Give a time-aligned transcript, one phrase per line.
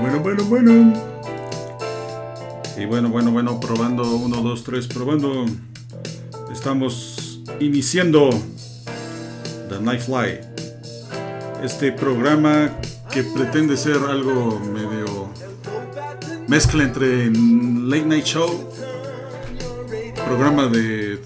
[0.00, 0.92] Bueno, bueno, bueno.
[2.76, 4.16] Y bueno, bueno, bueno, probando.
[4.16, 5.46] Uno, dos, tres, probando.
[6.52, 8.30] Estamos iniciando
[9.68, 10.40] The Nightfly.
[11.62, 12.70] Este programa
[13.10, 15.30] que pretende ser algo medio
[16.46, 18.70] mezcla entre Late Night Show,
[20.26, 21.20] programa de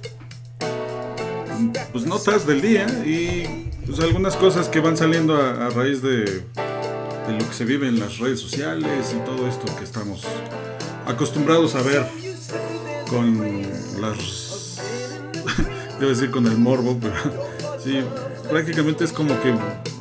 [1.92, 6.44] pues notas del día y pues algunas cosas que van saliendo a, a raíz de,
[7.30, 10.22] de lo que se vive en las redes sociales y todo esto que estamos
[11.06, 12.06] acostumbrados a ver
[13.08, 13.62] con
[14.00, 14.78] las
[15.98, 17.14] debo decir con el morbo pero
[17.84, 18.02] sí
[18.48, 19.54] prácticamente es como que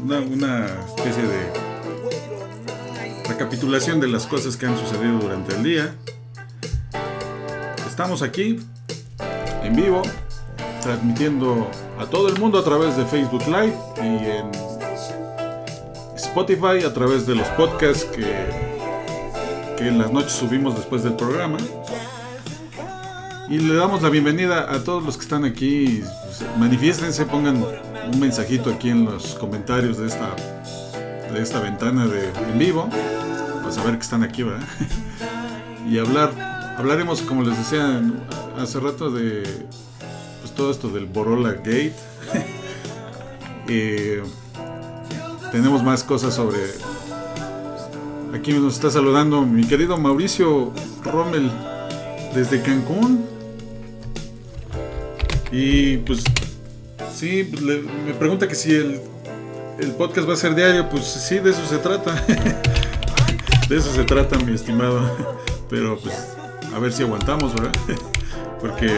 [0.04, 0.66] una, una
[0.96, 1.70] especie de
[3.30, 5.96] recapitulación de las cosas que han sucedido durante el día.
[7.88, 8.60] Estamos aquí
[9.64, 10.02] en vivo
[10.82, 11.70] transmitiendo
[12.00, 14.69] a todo el mundo a través de Facebook Live y en
[16.30, 18.22] Spotify a través de los podcasts que,
[19.76, 21.58] que en las noches subimos después del programa.
[23.50, 26.04] Y le damos la bienvenida a todos los que están aquí.
[26.60, 27.66] Manifiéstense, pongan
[28.14, 30.36] un mensajito aquí en los comentarios de esta,
[31.34, 32.88] de esta ventana de en vivo.
[33.62, 34.68] Para saber que están aquí, ¿verdad?
[35.90, 38.04] y hablar, hablaremos, como les decía
[38.60, 39.42] hace rato, de
[40.42, 41.96] pues, todo esto del Borola Gate.
[43.68, 44.22] eh,
[45.52, 46.60] tenemos más cosas sobre.
[48.34, 50.72] Aquí nos está saludando mi querido Mauricio
[51.04, 51.52] Rommel
[52.34, 53.26] desde Cancún.
[55.52, 56.24] Y pues,
[57.14, 59.02] sí, pues, le- me pregunta que si el,
[59.80, 60.88] el podcast va a ser diario.
[60.90, 62.14] Pues sí, de eso se trata.
[63.70, 65.02] de eso se trata, mi estimado.
[65.70, 66.16] Pero pues,
[66.74, 67.72] a ver si aguantamos, ¿verdad?
[68.62, 68.96] Porque,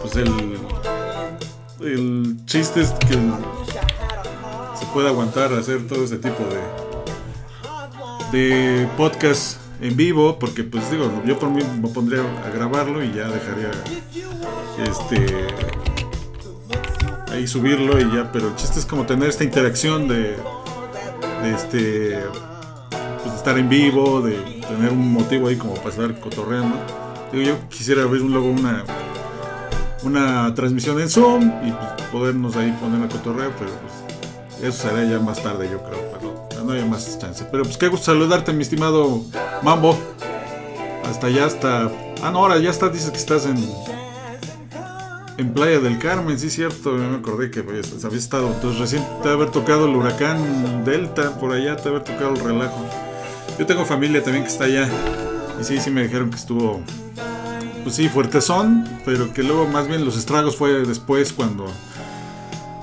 [0.00, 0.32] pues el.
[1.78, 3.16] El chiste es que
[4.86, 6.86] se puede aguantar hacer todo ese tipo de
[8.32, 13.12] de podcast en vivo porque pues digo yo por mí me pondría a grabarlo y
[13.12, 13.70] ya dejaría
[14.84, 15.46] este
[17.30, 20.36] ahí subirlo y ya pero el chiste es como tener esta interacción de,
[21.54, 22.18] este
[23.22, 24.36] pues, estar en vivo de
[24.68, 26.76] tener un motivo ahí como para estar cotorreando.
[27.32, 28.84] Digo yo quisiera ver un luego una
[30.02, 34.05] una transmisión en Zoom y pues, podernos ahí poner a cotorreo pero pues
[34.62, 37.46] eso será ya más tarde, yo creo, pero no hay más chance.
[37.50, 39.22] Pero pues qué gusto saludarte, mi estimado
[39.62, 39.98] Mambo.
[41.04, 41.90] Hasta allá, hasta.
[42.22, 43.56] Ah, no, ahora ya está, dices que estás en.
[45.38, 46.92] En Playa del Carmen, sí, cierto.
[46.92, 48.48] Me acordé que pues, habías estado.
[48.48, 52.84] Entonces, recién te haber tocado el huracán Delta, por allá, te haber tocado el relajo.
[53.58, 54.88] Yo tengo familia también que está allá.
[55.60, 56.80] Y sí, sí me dijeron que estuvo.
[57.82, 61.66] Pues sí, fuertezón, pero que luego más bien los estragos fue después cuando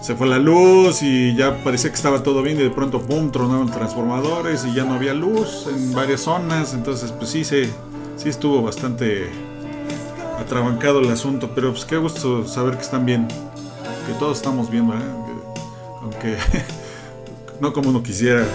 [0.03, 3.31] se fue la luz y ya parecía que estaba todo bien y de pronto pum
[3.31, 7.69] tronaron transformadores y ya no había luz en varias zonas entonces pues sí se
[8.17, 9.29] sí estuvo bastante
[10.39, 13.27] atrabancado el asunto pero pues qué gusto saber que están bien
[14.07, 14.89] que todos estamos bien.
[14.89, 14.97] Que-
[16.01, 16.37] aunque
[17.61, 18.45] no como uno quisiera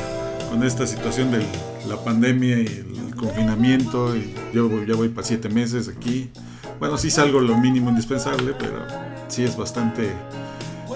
[0.50, 1.42] con esta situación de
[1.88, 6.30] la pandemia y el confinamiento y yo ya voy para siete meses aquí
[6.78, 8.86] bueno sí salgo lo mínimo indispensable pero
[9.28, 10.10] sí es bastante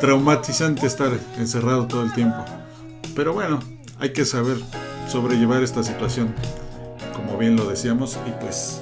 [0.03, 2.45] traumatizante estar encerrado todo el tiempo.
[3.15, 3.61] Pero bueno,
[4.01, 4.57] hay que saber
[5.09, 6.35] sobrellevar esta situación,
[7.15, 8.81] como bien lo decíamos, y pues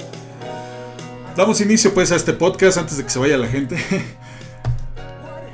[1.36, 3.76] damos inicio pues a este podcast antes de que se vaya la gente.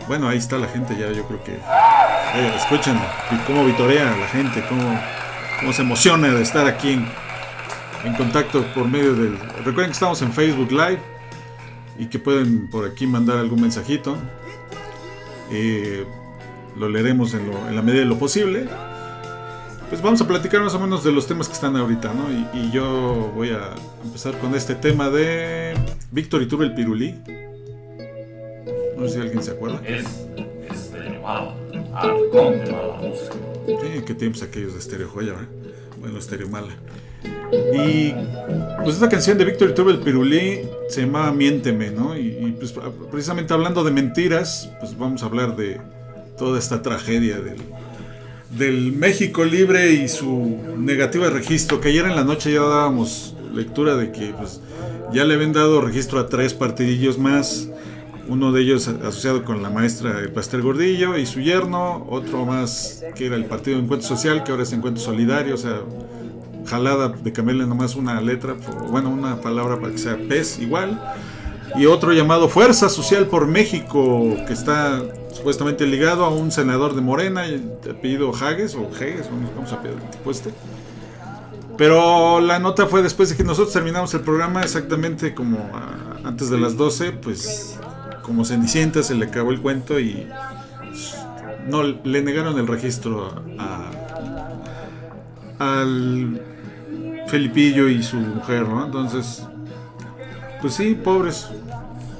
[0.06, 2.96] Bueno, ahí está la gente ya, yo creo que eh, escuchan
[3.44, 4.96] cómo vitorea a la gente, cómo,
[5.58, 7.08] cómo se emociona de estar aquí en,
[8.04, 9.36] en contacto por medio del...
[9.64, 11.00] Recuerden que estamos en Facebook Live
[11.98, 14.16] y que pueden por aquí mandar algún mensajito.
[15.50, 16.04] Eh,
[16.76, 18.66] lo leeremos en, lo- en la medida de lo posible.
[19.88, 22.28] Pues vamos a platicar más o menos de los temas que están ahorita, ¿no?
[22.30, 23.70] Y, y yo voy a
[24.04, 25.74] empezar con este tema de
[26.10, 27.14] Víctor Iturbe el Pirulí.
[28.98, 29.80] No sé si alguien se acuerda.
[29.86, 30.04] Es
[30.70, 31.52] este, wow,
[31.94, 33.34] arcón de mala música.
[33.66, 35.48] Sí, qué tiempos aquellos de Stereo Joya, ¿verdad?
[36.00, 36.72] Bueno, Stereo Mala.
[37.74, 38.14] Y
[38.82, 42.16] pues esta canción de Víctor Iturbe el Pirulí se llama Miénteme, ¿no?
[42.16, 42.74] Y, y, pues
[43.10, 45.80] precisamente hablando de mentiras, pues vamos a hablar de
[46.36, 47.58] toda esta tragedia del,
[48.50, 53.34] del México libre y su negativa de registro, que ayer en la noche ya dábamos
[53.54, 54.60] lectura de que pues,
[55.12, 57.68] ya le habían dado registro a tres partidillos más,
[58.28, 63.04] uno de ellos asociado con la maestra el Pastel Gordillo y su yerno, otro más
[63.14, 65.80] que era el Partido Encuentro Social, que ahora es Encuentro Solidario, o sea,
[66.66, 68.54] jalada de cambiarle nomás una letra,
[68.90, 71.00] bueno, una palabra para que sea PES igual.
[71.76, 75.02] Y otro llamado Fuerza Social por México, que está
[75.32, 79.96] supuestamente ligado a un senador de Morena, de apellido Hages, o vamos, vamos a pedir
[79.96, 80.50] el tipo este.
[81.76, 85.58] Pero la nota fue después de que nosotros terminamos el programa, exactamente como
[86.24, 87.78] antes de las 12, pues
[88.22, 90.26] como Cenicienta se le acabó el cuento y
[91.68, 93.90] no le negaron el registro a,
[95.58, 96.40] al
[97.28, 98.86] Felipillo y su mujer, ¿no?
[98.86, 99.42] Entonces,
[100.60, 101.48] pues sí, pobres,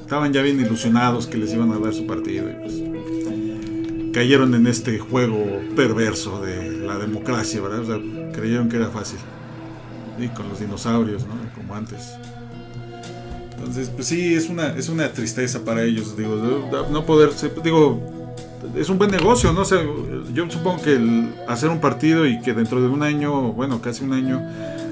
[0.00, 2.74] estaban ya bien ilusionados que les iban a dar su partido y pues
[4.12, 5.44] cayeron en este juego
[5.76, 7.80] perverso de la democracia, ¿verdad?
[7.80, 9.18] O sea, creyeron que era fácil.
[10.18, 11.34] Y con los dinosaurios, ¿no?
[11.54, 12.14] Como antes.
[13.58, 16.36] Entonces, pues sí, es una, es una tristeza para ellos, digo,
[16.90, 17.30] no poder,
[17.62, 18.00] digo,
[18.74, 19.64] es un buen negocio, ¿no?
[19.64, 19.86] sé
[20.32, 20.98] yo supongo que
[21.48, 24.42] hacer un partido y que dentro de un año, bueno, casi un año,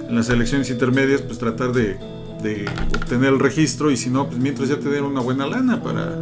[0.09, 1.97] en las elecciones intermedias, pues tratar de,
[2.95, 6.15] obtener el registro y si no, pues mientras ya te den una buena lana para,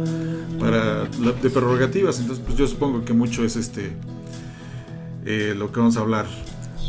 [0.59, 2.19] para de prerrogativas.
[2.19, 3.91] Entonces, pues yo supongo que mucho es este
[5.25, 6.25] eh, lo que vamos a hablar.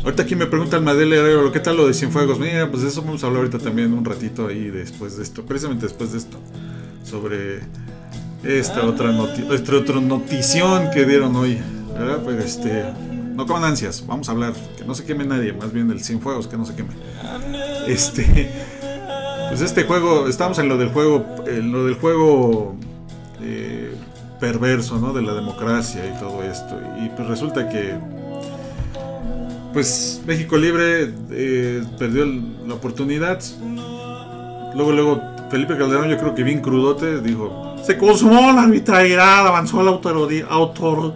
[0.03, 2.39] Ahorita aquí me pregunta el Madel Herrero, ¿qué tal lo de Cienfuegos?
[2.39, 5.87] Mira, pues eso vamos a hablar ahorita también un ratito ahí después de esto, precisamente
[5.87, 6.37] después de esto,
[7.03, 7.61] sobre
[8.43, 9.11] esta otra
[9.51, 11.59] esta otra notición que dieron hoy.
[11.97, 12.21] ¿verdad?
[12.23, 12.83] Pues este,
[13.35, 16.47] no con ansias, vamos a hablar, que no se queme nadie, más bien el Cienfuegos,
[16.47, 16.89] que no se queme.
[17.87, 18.49] Este,
[19.49, 22.75] pues este juego, estamos en lo del juego, en lo del juego
[23.41, 23.93] eh,
[24.39, 25.13] perverso, ¿no?
[25.13, 26.79] De la democracia y todo esto.
[27.03, 27.95] Y pues resulta que
[29.73, 33.41] pues México Libre eh, perdió la oportunidad.
[34.73, 35.21] Luego, luego,
[35.51, 39.89] Felipe Calderón, yo creo que bien crudote, dijo: Se consumó la arbitrariedad, avanzó el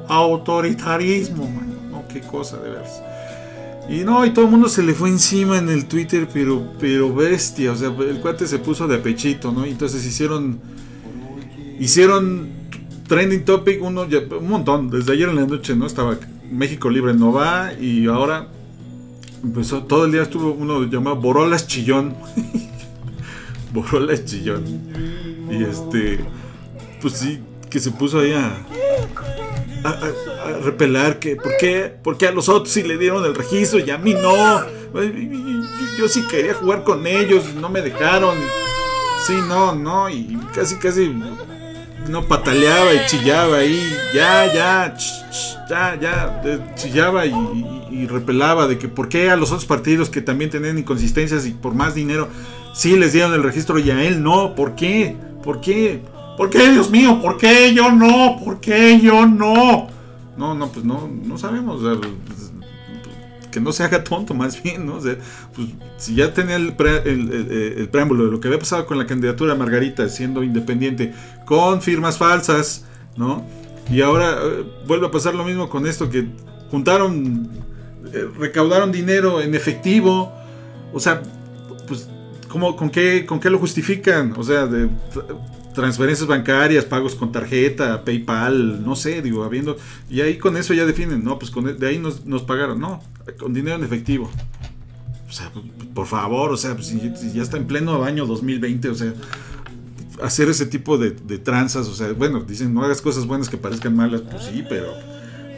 [0.10, 1.46] autoritarismo.
[1.46, 1.69] No,
[2.12, 3.02] qué cosa, de veras.
[3.90, 7.14] Y no, y todo el mundo se le fue encima en el Twitter, pero, pero
[7.14, 7.72] bestia.
[7.72, 9.66] O sea, el cuate se puso de apechito, ¿no?
[9.66, 10.60] Y entonces hicieron.
[11.80, 12.50] Hicieron
[13.08, 14.04] trending topic, uno,
[14.40, 14.90] un montón.
[14.90, 15.88] Desde ayer en la noche, ¿no?
[15.88, 16.18] Estaba
[16.52, 18.48] México Libre no va y ahora
[19.44, 22.16] empezó, todo el día estuvo uno llamado Borolas Chillón.
[23.74, 24.64] Borolas Chillón.
[25.50, 26.20] Y este,
[27.02, 27.40] pues sí,
[27.70, 28.66] que se puso ahí a,
[29.84, 30.12] a,
[30.50, 31.94] repelar que, ¿por qué?
[32.04, 34.66] Porque a los otros sí le dieron el registro y a mí no.
[35.98, 38.38] Yo sí quería jugar con ellos y no me dejaron.
[39.26, 41.14] Sí, no, no, y casi, casi
[42.10, 44.96] no pataleaba y chillaba ahí, ya, ya,
[45.70, 50.50] ya, ya, chillaba y, repelaba de que por qué a los otros partidos que también
[50.50, 52.30] tenían inconsistencias y por más dinero
[52.74, 55.16] sí les dieron el registro y a él no, ¿por qué?
[55.44, 56.02] ¿Por qué?
[56.38, 57.20] ¿Por qué, Dios mío?
[57.22, 58.40] ¿Por qué yo no?
[58.44, 59.90] ¿Por qué yo no?
[60.40, 61.82] No, no, pues no, no sabemos
[63.52, 64.96] que no se haga tonto más bien, ¿no?
[64.96, 65.18] O sea,
[65.54, 69.52] pues, si ya tenía el, el, preámbulo de lo que había pasado con la candidatura
[69.52, 71.14] de Margarita siendo independiente,
[71.46, 72.86] con firmas falsas,
[73.18, 73.44] ¿no?
[73.92, 76.30] Y ahora eh, vuelve a pasar lo mismo con esto, que
[76.72, 77.50] juntaron,
[78.14, 80.32] eh, recaudaron dinero en efectivo,
[80.94, 81.22] o sea,
[81.86, 82.08] pues,
[82.48, 84.34] ¿cómo, con, qué, ¿con qué lo justifican?
[84.38, 84.88] O sea, de
[85.74, 89.78] transferencias bancarias, pagos con tarjeta, PayPal, no sé, digo, habiendo.
[90.10, 92.80] Y ahí con eso ya definen, no, pues con, e, de ahí nos, nos pagaron,
[92.80, 93.02] no,
[93.40, 94.30] con dinero en efectivo.
[95.28, 95.52] O sea,
[95.94, 97.00] por favor, o sea, pues, si,
[97.34, 99.14] ya está en pleno año 2020, o sea,
[100.24, 103.58] hacer ese tipo de, de, tranzas, o sea, bueno, dicen, no hagas cosas buenas que
[103.58, 104.88] parezcan malas, pues sí, pero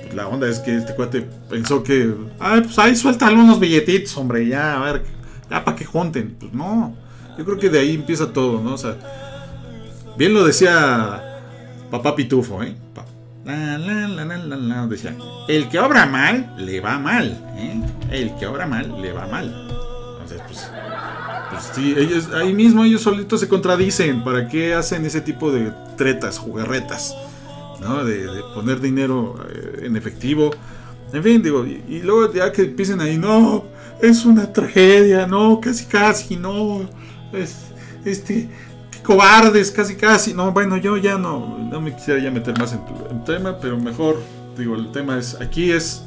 [0.03, 4.15] pues, la onda es que este cuate pensó que, ay, pues ahí suelta unos billetitos,
[4.17, 5.03] hombre, ya, a ver,
[5.49, 6.35] ya para que junten.
[6.37, 6.93] Pues no,
[7.37, 8.73] yo creo que de ahí empieza todo, ¿no?
[8.73, 8.97] O sea,
[10.21, 11.19] Bien lo decía
[11.89, 12.75] papá Pitufo, ¿eh?
[14.87, 15.15] decía,
[15.47, 17.81] el que obra mal, le va mal, ¿eh?
[18.11, 19.47] El que obra mal, le va mal.
[20.11, 20.71] Entonces, pues,
[21.49, 24.23] pues sí, ellos, ahí mismo ellos solitos se contradicen.
[24.23, 27.15] ¿Para qué hacen ese tipo de tretas, jugarretas?
[27.81, 28.05] ¿No?
[28.05, 30.51] De, poner dinero eh, en efectivo.
[31.11, 33.63] En fin, digo, y, y, luego ya que empiecen ahí, no,
[33.99, 36.87] es una tragedia, no, casi casi, no.
[37.33, 37.71] Es,
[38.05, 38.49] este,
[39.03, 40.33] cobardes, casi casi.
[40.33, 42.93] No, bueno, yo ya no, no me quisiera ya meter más en tu
[43.25, 44.21] tema, pero mejor,
[44.57, 46.03] digo, el tema es, aquí es,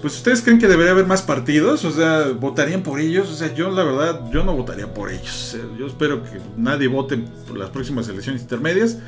[0.00, 3.52] pues ustedes creen que debería haber más partidos, o sea, votarían por ellos, o sea,
[3.54, 5.56] yo la verdad, yo no votaría por ellos.
[5.78, 8.98] yo espero que nadie vote por las próximas elecciones intermedias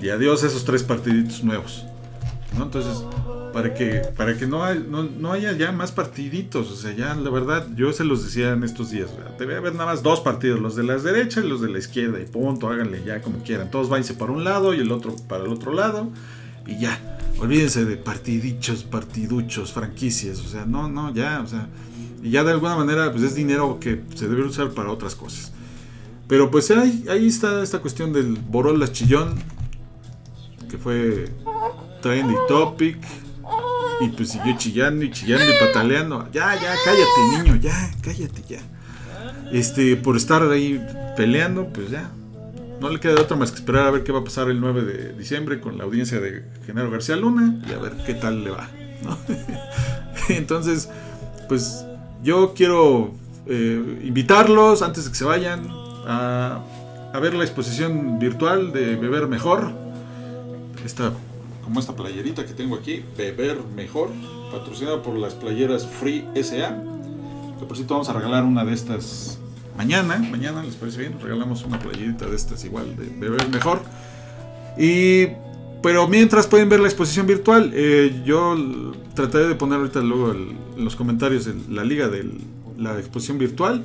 [0.00, 1.87] y adiós a esos tres partiditos nuevos.
[2.56, 2.64] ¿No?
[2.64, 3.04] Entonces,
[3.52, 6.70] para que, para que no, no, haya ya más partiditos.
[6.70, 9.10] O sea, ya la verdad, yo se los decía en estos días.
[9.38, 12.20] Debe haber nada más dos partidos, los de la derecha y los de la izquierda.
[12.20, 13.70] Y punto, háganle ya como quieran.
[13.70, 16.08] Todos váyanse para un lado y el otro para el otro lado.
[16.66, 17.16] Y ya.
[17.38, 20.40] Olvídense de partidichos, partiduchos, franquicias.
[20.40, 21.40] O sea, no, no, ya.
[21.40, 21.68] O sea,
[22.22, 25.52] y ya de alguna manera, pues es dinero que se debe usar para otras cosas.
[26.26, 29.36] Pero pues ahí, ahí está esta cuestión del Borolas Chillón,
[30.68, 31.30] que fue
[32.00, 32.98] trendy topic
[34.00, 36.28] Y pues siguió chillando y chillando y pataleando.
[36.32, 38.60] Ya, ya, cállate, niño, ya, cállate, ya.
[39.52, 40.80] Este, por estar ahí
[41.16, 42.10] peleando, pues ya.
[42.80, 44.82] No le queda otra más que esperar a ver qué va a pasar el 9
[44.82, 48.50] de diciembre con la audiencia de Genaro García Luna y a ver qué tal le
[48.50, 48.68] va.
[49.02, 49.18] ¿no?
[50.28, 50.88] Entonces,
[51.48, 51.84] pues
[52.22, 53.14] yo quiero
[53.46, 55.66] eh, invitarlos antes de que se vayan
[56.06, 56.60] a,
[57.12, 59.72] a ver la exposición virtual de Beber Mejor.
[60.84, 61.12] Esta
[61.68, 64.08] como esta playerita que tengo aquí, Beber Mejor,
[64.50, 66.82] patrocinada por las playeras Free SA.
[67.58, 69.38] Que por cierto vamos a regalar una de estas
[69.76, 73.82] mañana, mañana les parece bien, regalamos una playerita de estas igual de Beber Mejor.
[74.78, 75.26] Y
[75.82, 78.56] pero mientras pueden ver la exposición virtual, eh, yo
[79.12, 82.30] trataré de poner ahorita luego el, en los comentarios la liga de
[82.78, 83.84] la exposición virtual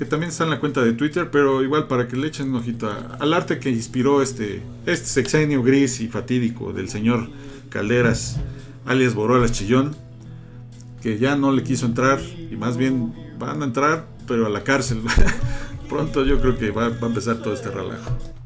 [0.00, 2.54] que también está en la cuenta de Twitter, pero igual para que le echen un
[2.54, 7.28] ojito al arte que inspiró este, este sexenio gris y fatídico del señor
[7.68, 8.40] Calderas,
[8.86, 9.94] alias Borolas Chillón,
[11.02, 12.18] que ya no le quiso entrar
[12.50, 15.02] y más bien van a entrar, pero a la cárcel.
[15.90, 18.39] Pronto yo creo que va a empezar todo este relajo.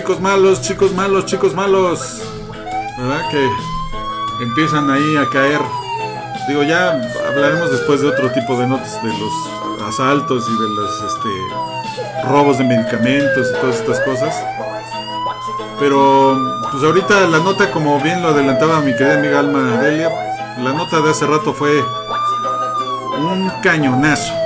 [0.00, 2.22] Chicos malos, chicos malos, chicos malos.
[2.96, 3.28] ¿Verdad?
[3.30, 5.60] Que empiezan ahí a caer.
[6.48, 11.02] Digo, ya hablaremos después de otro tipo de notas, de los asaltos y de los
[11.02, 14.34] este, robos de medicamentos y todas estas cosas.
[15.78, 20.08] Pero, pues ahorita la nota, como bien lo adelantaba mi querida amiga Alma Delia,
[20.60, 21.78] la nota de hace rato fue
[23.18, 24.39] un cañonazo.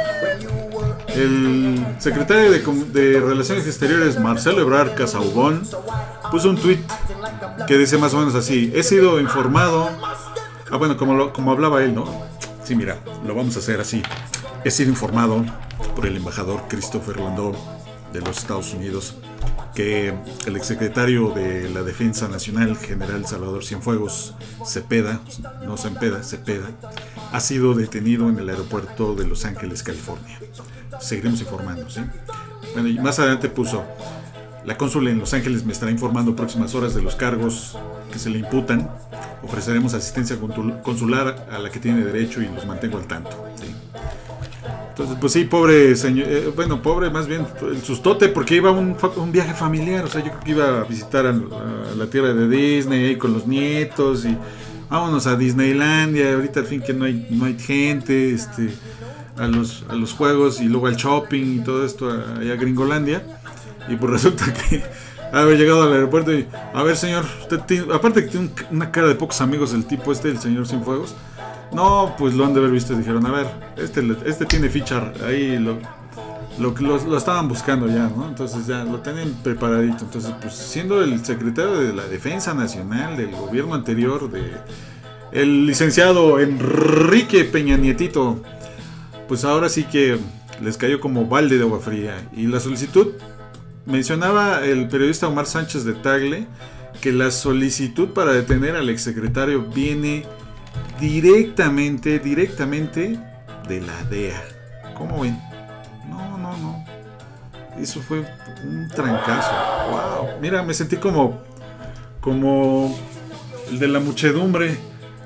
[1.15, 5.63] El secretario de, Relaciones Exteriores, Marcelo Ebrard Casaubón,
[6.31, 6.81] puso un tweet
[7.67, 9.89] que dice más o menos así: He sido informado.
[10.71, 12.05] Ah, bueno, como, como hablaba él, ¿no?
[12.65, 14.03] Sí, mira, lo vamos a hacer así.
[14.65, 15.45] He sido informado
[15.95, 17.55] por el embajador Christopher Landau
[18.13, 19.15] de los Estados Unidos
[19.75, 20.15] que
[20.47, 25.21] el exsecretario de la Defensa Nacional, general Salvador Cienfuegos Cepeda,
[25.65, 26.71] no Cepeda, Cepeda,
[27.33, 30.39] ha sido detenido en el aeropuerto de Los Ángeles, California.
[31.01, 32.01] Seguiremos informando, ¿sí?
[32.73, 33.85] Bueno, y más adelante puso,
[34.65, 37.77] la cónsula en Los Ángeles me estará informando próximas horas de los cargos
[38.13, 38.89] que se le imputan.
[39.43, 40.39] Ofreceremos asistencia
[40.83, 43.45] consular a la que tiene derecho y los mantengo al tanto.
[43.57, 43.67] ¿sí?
[44.95, 48.97] Entonces, pues sí, pobre señor, eh, bueno, pobre más bien el sustote, porque iba un,
[49.17, 51.33] un viaje familiar, o sea, yo creo que iba a visitar a,
[51.97, 54.39] la tierra de Disney ahí con los nietos y
[54.89, 58.73] vámonos a Disneylandia, ahorita al fin que no hay, no hay gente, este,
[59.37, 62.09] a los, a los juegos y luego al shopping y todo esto
[62.39, 63.25] allá a Gringolandia,
[63.89, 64.85] y pues resulta que
[65.33, 69.17] haber llegado al aeropuerto y, a ver señor, usted aparte que tiene una cara de
[69.17, 71.17] pocos amigos el tipo este, el señor sin fuegos,
[71.75, 75.13] no, pues lo han de haber visto y dijeron, a ver, este, este tiene ficha,
[75.27, 75.79] ahí lo,
[76.59, 78.29] lo, estaban buscando ya, ¿no?
[78.29, 80.05] Entonces ya lo tienen preparadito.
[80.05, 84.53] Entonces, pues siendo el secretario de la Defensa Nacional del gobierno anterior, de
[85.33, 88.41] el licenciado Enrique Peña Nietito,
[89.27, 90.19] pues ahora sí que
[90.63, 92.29] les cayó como balde de agua fría.
[92.37, 93.09] Y la solicitud,
[93.85, 96.47] mencionaba el periodista Omar Sánchez de Tagle,
[97.01, 100.25] que la solicitud para detener al exsecretario viene
[101.05, 103.19] directamente, directamente
[103.69, 104.43] de la DEA.
[104.97, 105.39] ¿Cómo ven?
[106.09, 106.85] No, no, no.
[107.79, 108.21] Eso fue
[108.65, 109.51] un trancazo.
[109.91, 110.41] Wow.
[110.41, 111.43] Mira, me sentí como
[112.23, 112.99] como
[113.71, 114.79] el de la muchedumbre.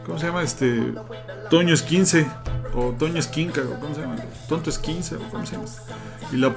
[0.05, 0.95] ¿Cómo se llama este?
[1.49, 2.27] Toño es 15
[2.75, 4.17] o Toño Esquinca, ¿cómo se llama?
[4.49, 5.69] Tonto es 15 o cómo se llama?
[6.33, 6.57] Y la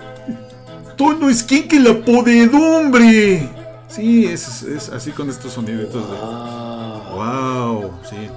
[0.97, 3.47] Toño Esquinca y la podedumbre.
[3.87, 5.93] Sí, es, es así con estos sonidos.
[5.93, 8.29] Wow, sí.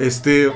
[0.00, 0.50] Este,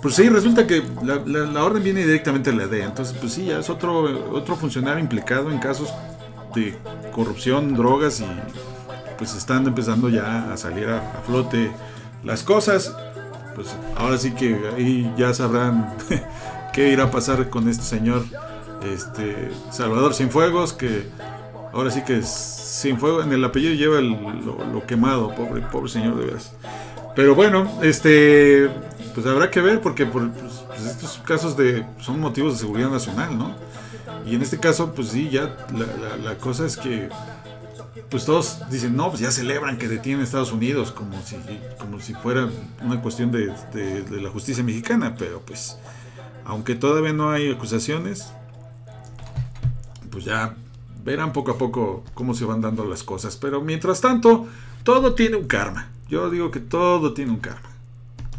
[0.00, 2.86] pues sí, resulta que la, orden viene directamente de la DEA.
[2.86, 5.92] Entonces, pues sí, ya es otro, otro funcionario implicado en casos
[6.54, 6.74] de
[7.12, 8.26] corrupción, drogas y
[9.18, 11.72] pues están empezando ya a salir a, flote
[12.22, 12.94] las cosas.
[13.56, 15.92] Pues ahora sí que ahí ya sabrán
[16.72, 18.24] qué irá a pasar con este señor
[18.84, 21.08] este Salvador Cienfuegos, que
[21.72, 26.26] ahora sí que sin fuego en el apellido lleva lo, quemado, pobre, pobre señor de
[26.26, 26.52] veras.
[27.14, 28.68] Pero bueno, este,
[29.14, 30.24] pues habrá que ver porque pues,
[30.66, 33.54] pues, estos casos de son motivos de seguridad nacional, ¿no?
[34.26, 35.56] Y en este caso, pues sí, ya
[36.22, 37.08] la, cosa es que
[38.10, 41.36] pues todos dicen, no, pues ya celebran que detienen a Estados Unidos como si,
[41.78, 42.48] como si fuera
[42.82, 45.78] una cuestión de, de la justicia mexicana, pero pues
[46.44, 48.32] aunque todavía no hay acusaciones,
[50.10, 50.54] pues ya
[51.04, 53.36] verán poco a poco cómo se van dando las cosas.
[53.36, 54.46] Pero mientras tanto,
[54.82, 55.90] todo tiene un karma.
[56.14, 57.68] Yo digo que todo tiene un karma.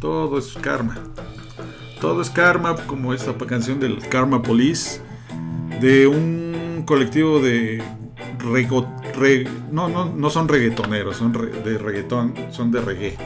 [0.00, 0.96] Todo es karma.
[2.00, 5.02] todo es karma, como esta canción del Karma Police,
[5.82, 7.84] de un colectivo de
[8.38, 8.90] rego,
[9.70, 13.18] no, no, no son reggaetoneros, son de reggaetón, son de reggae,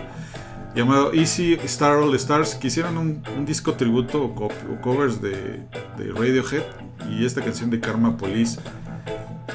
[0.75, 5.61] llamado Easy Star All Stars, que un, disco tributo o, covers de,
[5.97, 6.65] de, Radiohead
[7.09, 8.59] y esta canción de Karma Police.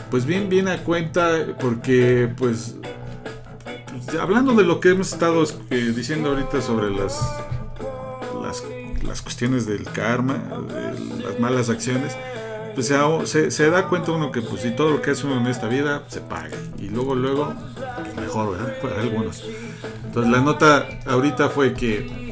[0.09, 2.77] Pues bien, bien a cuenta, porque pues
[4.19, 7.19] hablando de lo que hemos estado eh, diciendo ahorita sobre las,
[9.03, 12.15] las, cuestiones del karma, de las malas acciones,
[12.73, 12.91] pues
[13.29, 15.67] se, se, da cuenta uno que pues si todo lo que hace uno en esta
[15.67, 17.53] vida se paga y luego luego
[18.03, 19.43] pues, mejor verdad para algunos.
[20.05, 22.24] Entonces la nota ahorita fue que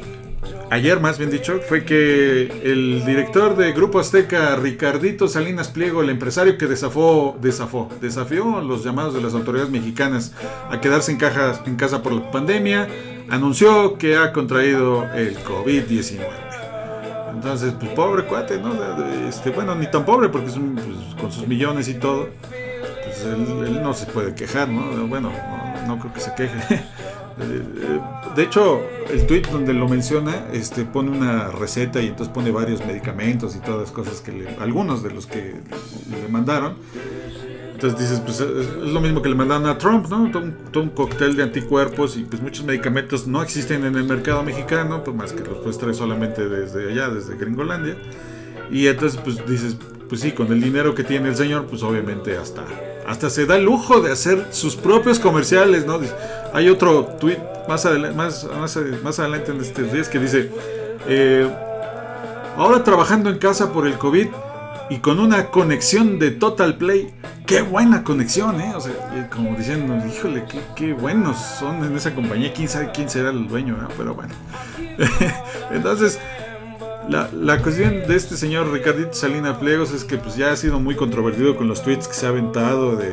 [0.74, 6.10] ayer más bien dicho fue que el director de Grupo Azteca Ricardito Salinas Pliego el
[6.10, 10.32] empresario que desafó desafó desafió los llamados de las autoridades mexicanas
[10.70, 12.88] a quedarse en, cajas, en casa por la pandemia
[13.30, 16.44] anunció que ha contraído el COVID-19
[17.34, 18.72] entonces, pues pobre cuate, ¿no?
[19.28, 22.28] Este, bueno, ni tan pobre porque es pues, con sus millones y todo,
[23.04, 25.06] pues él, no se puede quejar, ¿no?
[25.08, 25.30] Bueno,
[25.86, 26.82] no, creo que se queje.
[27.36, 32.84] De hecho, el tweet donde lo menciona, este, pone una receta y entonces pone varios
[32.86, 35.54] medicamentos y todas las cosas que le, algunos de los que
[36.10, 36.74] le mandaron.
[37.72, 40.30] Entonces dices, pues es lo mismo que le mandaron a Trump, ¿no?
[40.30, 45.02] Todo un, cóctel de anticuerpos y pues muchos medicamentos no existen en el mercado mexicano,
[45.02, 47.96] pues más que los puedes traer solamente desde allá, desde Gringolandia.
[48.70, 49.76] Y entonces pues dices,
[50.08, 52.64] pues sí, con el dinero que tiene el señor, pues obviamente hasta,
[53.06, 56.00] hasta se da el lujo de hacer sus propios comerciales, ¿no?
[56.52, 58.46] Hay otro tweet más, adelante, más,
[59.02, 60.50] más, adelante en estos días que dice,
[61.06, 61.48] eh,
[62.56, 64.28] ahora trabajando en casa por el COVID,
[64.88, 67.12] y con una conexión de Total Play.
[67.46, 68.72] Qué buena conexión, ¿eh?
[68.74, 70.44] O sea, eh, como diciendo, híjole,
[70.74, 72.52] qué, buenos son en esa compañía.
[72.54, 74.34] Quién sabe quién será el dueño, Pero bueno.
[75.70, 76.18] Entonces,
[77.08, 80.96] la, cuestión de este señor Ricardito Salina Pliegos es que pues ya ha sido muy
[80.96, 83.12] controvertido con los tweets que se ha aventado de,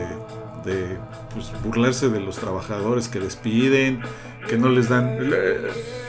[0.66, 0.98] de
[1.34, 4.02] pues, burlarse de los trabajadores que despiden,
[4.48, 5.18] que no les dan.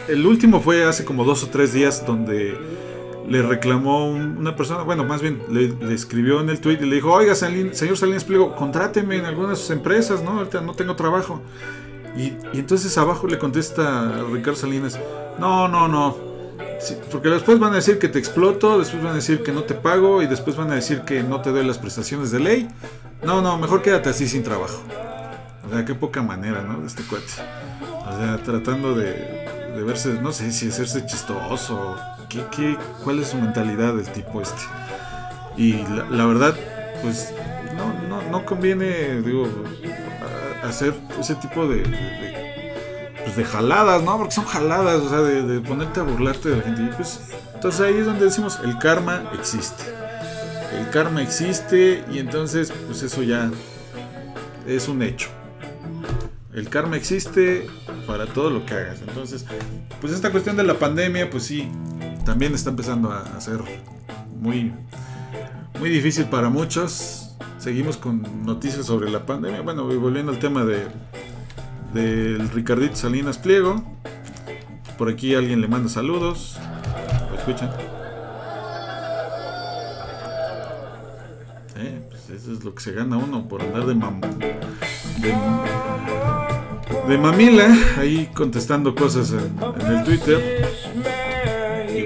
[0.08, 2.56] el último fue hace como dos o tres días donde
[3.28, 7.12] le reclamó una persona, bueno, más bien le, escribió en el tweet y le dijo,
[7.12, 10.38] oiga, señor Salinas Pliego, contráteme en algunas de sus empresas, ¿no?
[10.38, 11.40] Ahorita no tengo trabajo.
[12.16, 14.98] Y, entonces abajo le contesta Ricardo Salinas,
[15.38, 16.31] no, no, no.
[17.10, 19.74] Porque después van a decir que te exploto, después van a decir que no te
[19.74, 22.68] pago y después van a decir que no te doy las prestaciones de ley.
[23.22, 24.82] No, no, mejor quédate así sin trabajo.
[25.66, 26.80] O sea, qué poca manera, ¿no?
[26.80, 27.26] De este cuate.
[28.06, 29.12] O sea, tratando de,
[29.76, 31.96] de verse, no sé si hacerse chistoso
[32.50, 34.62] ¿Qué, cuál es su mentalidad del tipo este?
[35.56, 36.54] Y la, verdad,
[37.02, 37.32] pues
[38.08, 39.46] no, no, conviene, digo,
[40.62, 41.82] hacer ese tipo de,
[43.34, 44.18] pues de jaladas, ¿no?
[44.18, 46.94] Porque son jaladas, o sea, de, ponerte a burlarte de la gente.
[46.96, 47.20] pues,
[47.54, 49.84] entonces ahí es donde decimos, el karma existe.
[50.78, 53.50] El karma existe y entonces, pues eso ya
[54.66, 55.28] es un hecho.
[56.52, 57.68] El karma existe
[58.06, 59.00] para todo lo que hagas.
[59.00, 59.46] Entonces,
[60.00, 61.68] pues esta cuestión de la pandemia, pues sí,
[62.24, 63.60] también está empezando a ser
[64.38, 64.72] muy,
[65.78, 67.36] muy difícil para muchos.
[67.58, 69.62] Seguimos con noticias sobre la pandemia.
[69.62, 70.88] Bueno, volviendo al tema de
[71.92, 73.82] del Ricardito Salinas Pliego.
[74.98, 76.58] Por aquí alguien le manda saludos.
[77.30, 77.70] ¿Lo escuchan?
[81.76, 84.20] Eh, pues eso es lo que se gana uno por andar de mam
[87.08, 90.62] de, mamila ahí contestando cosas en el Twitter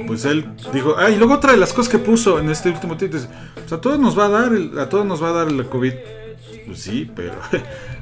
[0.06, 2.96] pues él dijo, ah, y luego otra de las cosas que puso en este último
[2.96, 5.48] tweet es, pues a todos nos va a dar, a todos nos va a dar
[5.48, 5.92] el COVID.
[6.66, 7.34] Pues sí, pero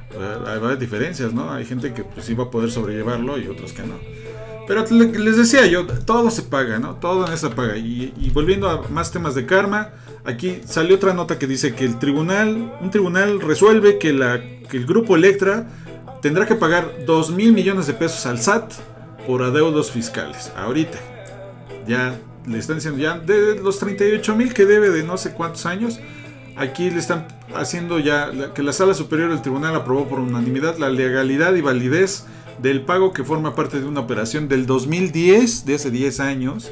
[0.46, 1.52] hay varias diferencias, ¿no?
[1.52, 3.94] Hay gente que pues sí va a poder sobrellevarlo y otros que no.
[4.66, 6.94] Pero les decía yo, todo se paga, ¿no?
[6.94, 7.76] Todo en esa paga.
[7.76, 9.90] Y, y, volviendo a más temas de karma,
[10.24, 14.76] aquí salió otra nota que dice que el tribunal, un tribunal resuelve que, la, que
[14.78, 15.66] el grupo Electra
[16.22, 18.72] tendrá que pagar 2 mil millones de pesos al SAT
[19.26, 20.50] por adeudos fiscales.
[20.56, 20.98] Ahorita
[21.86, 25.66] ya le están diciendo, ya de los 38 mil que debe de no sé cuántos
[25.66, 26.00] años,
[26.56, 30.88] aquí le están haciendo ya que la sala superior del tribunal aprobó por unanimidad la
[30.88, 32.26] legalidad y validez
[32.60, 36.70] del pago que forma parte de una operación del 2010, de hace 10 años,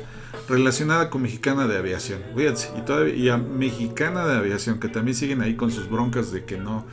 [0.49, 2.21] relacionada con Mexicana de Aviación.
[2.37, 6.45] Fíjense, y, todavía, a Mexicana de Aviación, que también siguen ahí con sus broncas de
[6.45, 6.85] que no,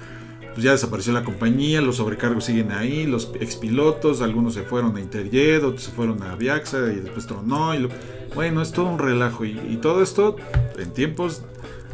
[0.54, 4.99] pues ya desapareció la compañía, los sobrecargos siguen ahí, los expilotos, algunos se fueron a
[4.99, 7.75] Interjet, otros se fueron a Aviaxa y después tronó.
[7.75, 7.88] Y
[8.36, 9.45] bueno, es todo un relajo.
[9.45, 10.36] Y, todo esto
[10.78, 11.43] en tiempos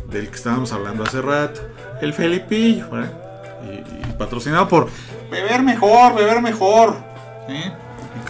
[0.09, 1.61] del que estábamos hablando hace rato,
[2.01, 2.87] el Felipillo.
[3.01, 3.09] ¿eh?
[4.09, 4.89] Y, patrocinado por
[5.29, 6.95] Beber Mejor, Beber Mejor.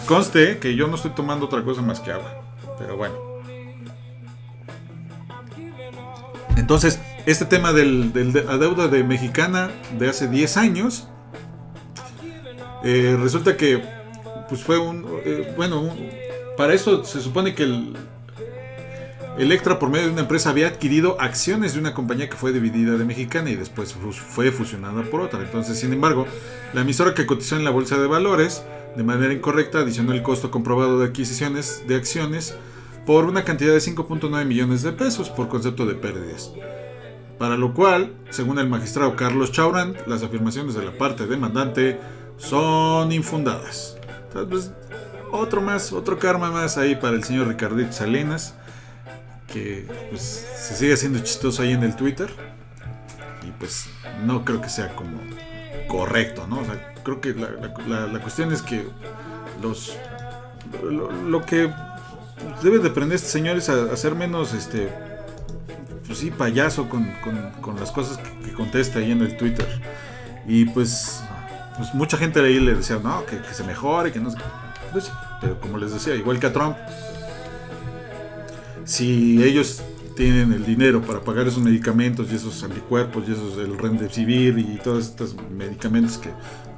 [0.08, 2.32] conste que yo no estoy tomando otra cosa más que agua,
[2.80, 3.16] pero bueno.
[6.58, 11.08] Entonces, este tema del, de deuda de mexicana de hace 10 años,
[12.84, 13.84] eh, resulta que
[14.48, 15.92] pues fue un, eh, bueno,
[16.58, 17.96] para eso se supone que el,
[19.38, 22.96] Electra por medio de una empresa había adquirido acciones de una compañía que fue dividida
[22.98, 25.42] de Mexicana y después fu- fue fusionada por otra.
[25.42, 26.26] Entonces, sin embargo,
[26.74, 28.64] la emisora que cotizó en la bolsa de valores
[28.96, 32.56] de manera incorrecta adicionó el costo comprobado de adquisiciones de acciones
[33.06, 36.52] por una cantidad de 5.9 millones de pesos por concepto de pérdidas.
[37.38, 42.00] Para lo cual, según el magistrado Carlos Chaurán, las afirmaciones de la parte demandante
[42.38, 43.98] son infundadas.
[44.50, 44.72] Pues,
[45.34, 48.56] otro más, otro karma más ahí para el señor Ricardito Salinas,
[49.56, 52.30] que pues, se sigue haciendo chistoso ahí en el Twitter.
[53.48, 53.88] Y pues
[54.26, 55.18] no creo que sea como
[55.88, 56.60] correcto, ¿no?
[56.60, 57.50] O sea, creo que la,
[57.88, 58.86] la- la- cuestión es que
[59.62, 59.96] los
[60.84, 61.72] lo, lo que
[62.64, 64.90] debe de aprender este señor es a, a ser menos este
[66.06, 69.68] pues sí payaso con, con- con las cosas que, que contesta ahí en el Twitter
[70.48, 71.22] y pues
[71.78, 74.44] pues mucha gente ahí le decía no que, que se mejore que no sé qué".
[74.92, 76.76] Pues pero como les decía igual que a Trump
[78.86, 79.82] si ellos
[80.16, 84.80] tienen el dinero para pagar esos medicamentos y esos anticuerpos y esos el Remdesivir y
[84.82, 86.30] todos estos medicamentos que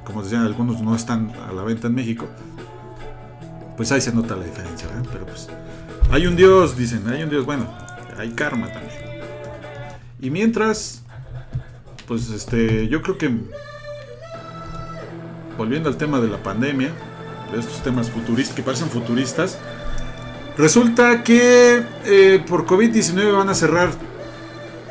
[0.04, 2.26] como decían algunos no están a la venta en México
[3.76, 5.08] pues ahí se nota la diferencia ¿verdad?
[5.12, 5.48] pero pues
[6.10, 7.72] hay un Dios dicen hay un Dios bueno
[8.16, 8.98] hay karma también
[10.20, 11.02] y mientras
[12.08, 13.30] pues este yo creo que
[15.56, 16.90] volviendo al tema de la pandemia
[17.52, 19.58] de estos temas futuristas que parecen futuristas
[20.58, 23.90] Resulta que eh, por COVID-19 van a cerrar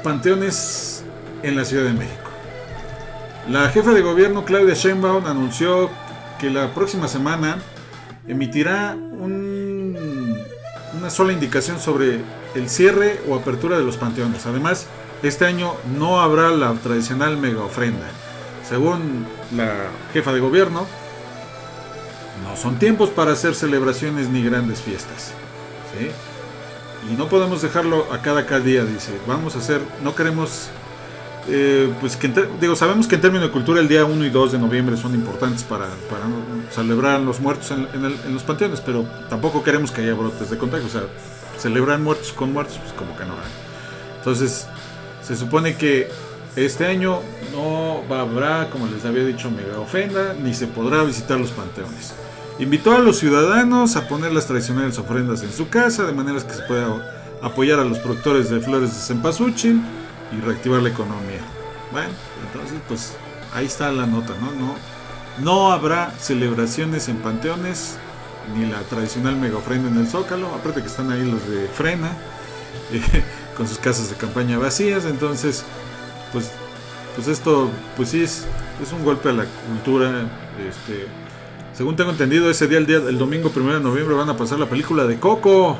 [0.01, 1.03] panteones
[1.43, 2.15] en la Ciudad de México.
[3.49, 5.89] La jefa de gobierno Claudia Sheinbaum anunció
[6.39, 7.57] que la próxima semana
[8.27, 10.37] emitirá un-
[10.97, 12.21] una sola indicación sobre
[12.55, 14.45] el cierre o apertura de los panteones.
[14.45, 14.85] Además,
[15.21, 18.07] este año no habrá la tradicional mega ofrenda.
[18.67, 19.25] Según
[19.55, 19.73] la
[20.13, 20.85] jefa de gobierno,
[22.43, 25.31] no son tiempos para hacer celebraciones ni grandes fiestas.
[27.09, 29.11] Y no podemos dejarlo a cada cada día, dice.
[29.27, 30.69] Vamos a hacer, no queremos,
[31.47, 34.53] eh, pues que, digo, sabemos que en términos de cultura el día 1 y 2
[34.53, 36.25] de noviembre son importantes para, para
[36.71, 40.87] celebrar los muertos en, los panteones, pero tampoco queremos que haya brotes de contagio.
[40.87, 41.03] O sea,
[41.57, 43.33] celebrar muertos con muertos, pues como que no.
[43.33, 44.17] ¿eh?
[44.17, 44.67] Entonces,
[45.21, 46.09] se supone que
[46.57, 47.21] este año
[47.53, 52.13] no habrá, como les había dicho, mega ofrenda, ni se podrá visitar los panteones.
[52.59, 56.55] Invitó a los ciudadanos a poner las tradicionales ofrendas en su casa, de maneras que
[56.55, 56.87] se pueda
[57.41, 59.79] apoyar a los productores de flores de cempasúchil
[60.35, 61.41] y reactivar la economía.
[61.91, 62.09] Bueno,
[62.47, 63.15] entonces pues
[63.53, 64.51] ahí está la nota, ¿no?
[64.53, 64.75] No,
[65.43, 67.97] no habrá celebraciones en panteones,
[68.57, 72.09] ni la tradicional mega ofrenda en el Zócalo, aparte que están ahí los de Frena,
[72.91, 73.23] eh,
[73.55, 75.63] con sus casas de campaña vacías, entonces
[76.33, 76.49] pues,
[77.15, 78.45] pues esto pues sí es,
[78.81, 80.27] es un golpe a la cultura,
[80.67, 81.26] este...
[81.77, 84.57] Según tengo entendido, ese día, el, día, el domingo 1 de noviembre, van a pasar
[84.57, 85.77] la película de Coco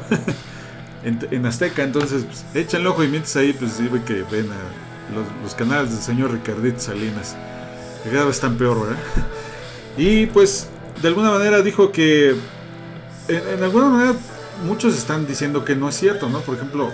[1.04, 1.82] en, Azteca.
[1.82, 6.00] Entonces, pues, ojo y mientras ahí, pues sí ve que ven a los, canales del
[6.00, 7.36] señor Ricardito Salinas.
[8.04, 8.98] Que cada están peor, ¿verdad?
[9.98, 10.70] Y pues,
[11.02, 12.36] de alguna manera dijo que.
[13.28, 14.14] En, en alguna manera,
[14.68, 16.42] muchos están diciendo que no es cierto, ¿no?
[16.42, 16.92] Por ejemplo,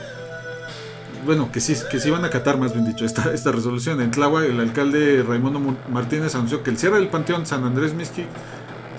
[1.25, 3.99] bueno, que sí, que sí van a acatar, más bien dicho, esta, esta resolución.
[3.99, 7.93] En Tláhuac, el alcalde Raimundo Mu- Martínez anunció que el cierre del Panteón San Andrés
[7.93, 8.27] Mixquic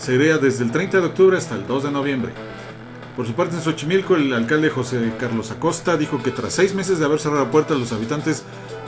[0.05, 2.33] sería desde el 30 de octubre hasta el 2 de noviembre.
[3.17, 6.99] Por su parte, en Xochimilco, el alcalde José Carlos Acosta dijo que tras seis meses
[6.99, 8.43] de haber cerrado la puerta, los habitantes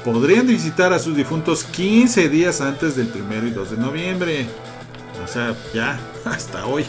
[0.05, 4.47] podrían visitar a sus difuntos 15 días antes del 1 y 2 de noviembre.
[5.25, 6.85] O sea, ya, hasta hoy.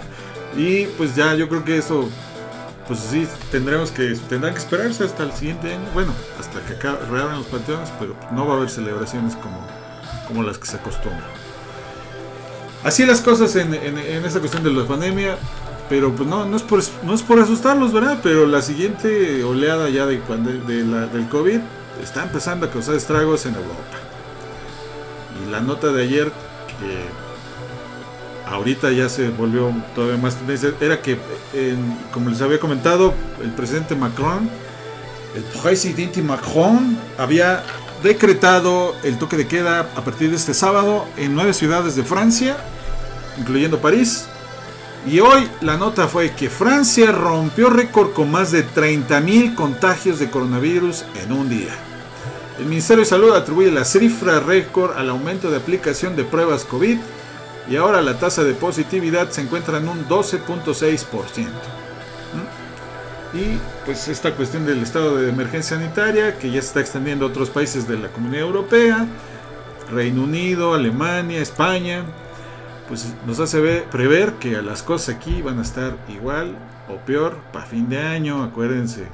[0.56, 2.08] y pues ya, yo creo que eso,
[2.88, 5.86] pues sí, tendremos que, tendrán que esperarse hasta el siguiente año.
[5.94, 9.64] Bueno, hasta que acá reabran los panteones, pero no va a haber celebraciones como,
[10.26, 11.39] como las que se acostumbran.
[12.84, 15.36] Así las cosas en, en, esta cuestión de la pandemia.
[15.88, 18.20] Pero pues no, no es por no es por asustarlos, ¿verdad?
[18.22, 20.18] Pero la siguiente oleada ya de,
[20.68, 21.58] de la- del COVID
[22.00, 23.74] está empezando a causar estragos en Europa.
[25.44, 26.26] Y la nota de ayer,
[26.78, 31.18] que ahorita ya se volvió todavía más tendencia, era que,
[32.12, 33.12] como les había comentado,
[33.42, 34.48] el presidente Macron,
[35.34, 37.64] el presidente Macron, había
[38.02, 42.56] decretado el toque de queda a partir de este sábado en nueve ciudades de Francia,
[43.38, 44.26] incluyendo París.
[45.06, 50.30] Y hoy la nota fue que Francia rompió récord con más de 30.000 contagios de
[50.30, 51.74] coronavirus en un día.
[52.58, 56.98] El Ministerio de Salud atribuye la cifra récord al aumento de aplicación de pruebas COVID
[57.70, 61.79] y ahora la tasa de positividad se encuentra en un 12.6%.
[63.32, 67.28] Y pues esta cuestión del estado de emergencia sanitaria que ya se está extendiendo a
[67.28, 69.06] otros países de la Comunidad Europea,
[69.90, 72.04] Reino Unido, Alemania, España,
[72.88, 76.56] pues nos hace ver, prever que las cosas aquí van a estar igual
[76.88, 79.06] o peor para fin de año, acuérdense,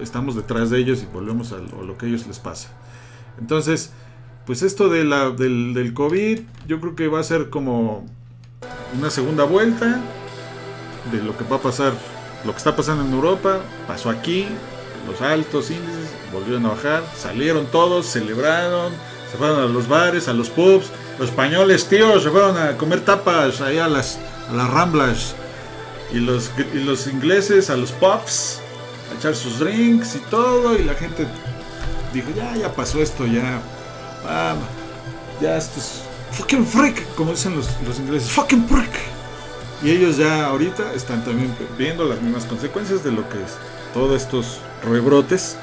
[0.00, 2.70] estamos detrás de ellos y volvemos a lo, que a ellos les pasa.
[3.38, 3.92] Entonces,
[4.46, 8.06] pues esto del, del COVID, yo creo que va a ser como
[8.98, 10.00] una segunda vuelta
[11.12, 11.92] de lo que va a pasar,
[12.46, 14.46] lo que está pasando en Europa, pasó aquí,
[15.06, 18.92] los altos índices volvieron a bajar, salieron todos, celebraron,
[19.30, 20.86] se fueron a los bares, a los pubs,
[21.18, 24.18] los españoles, tíos, se fueron a comer tapas ahí a las,
[24.54, 25.34] las ramblas.
[26.12, 26.50] Y los,
[27.08, 28.60] ingleses a los pubs,
[29.12, 30.78] a echar sus drinks y todo.
[30.78, 31.26] Y la gente
[32.12, 33.60] dijo, ya, ya pasó esto, ya.
[35.40, 39.15] ya esto es fucking freak, como dicen los ingleses, fucking freak.
[39.82, 43.56] Y ellos ya ahorita están también viendo las mismas consecuencias de lo que es
[43.92, 45.56] todos estos rebrotes.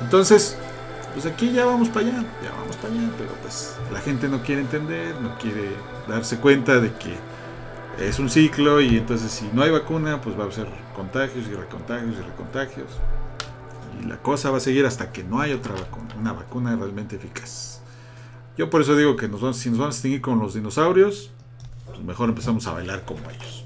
[0.00, 0.56] Entonces,
[1.12, 4.42] pues aquí ya vamos para allá, ya vamos para allá, pero pues la gente no
[4.42, 5.70] quiere entender, no quiere
[6.08, 7.14] darse cuenta de que
[7.98, 11.54] es un ciclo y entonces si no hay vacuna, pues va a ser contagios y
[11.54, 12.88] recontagios y recontagios.
[14.02, 17.16] Y la cosa va a seguir hasta que no haya otra vacuna, una vacuna realmente
[17.16, 17.82] eficaz.
[18.56, 21.30] Yo por eso digo que nos vamos, si nos vamos a distinguir con los dinosaurios,
[21.90, 23.64] pues mejor empezamos a bailar como ellos.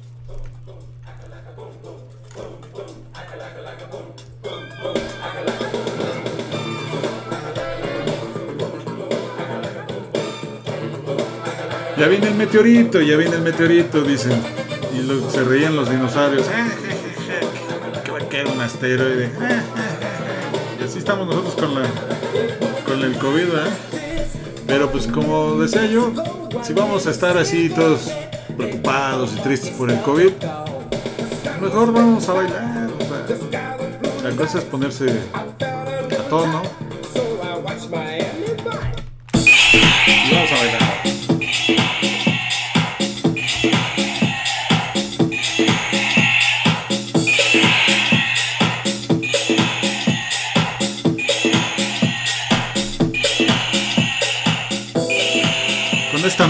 [11.97, 14.43] Ya viene el meteorito, ya viene el meteorito, dicen.
[14.93, 16.47] Y se reían los dinosaurios.
[18.05, 19.31] Que va a caer un asteroide.
[20.81, 21.89] Y así estamos nosotros con la
[22.85, 24.29] con el COVID, ¿eh?
[24.67, 26.13] Pero pues como decía yo,
[26.65, 28.11] si vamos a estar así todos
[28.57, 30.33] preocupados y tristes por el COVID,
[31.61, 32.91] mejor vamos a bailar.
[34.23, 36.63] la cosa es ponerse a tono.
[40.07, 40.84] Y vamos a bailar.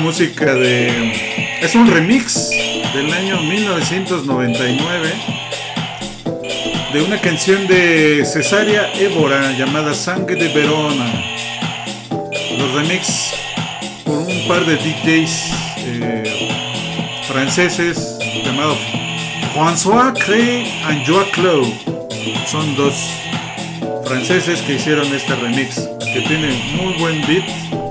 [0.04, 1.58] Música de...
[1.62, 2.50] Es un remix
[2.92, 5.12] del año 1999
[6.92, 11.10] de una canción de Cesaria Évora llamada Sangre de Verona.
[12.58, 13.34] Los remix
[14.04, 18.76] por un par de DJs eh, franceses llamados
[19.54, 21.64] François Cré y Joa Clou.
[22.46, 22.94] Son dos
[24.04, 27.83] franceses que hicieron este remix que tiene muy buen beat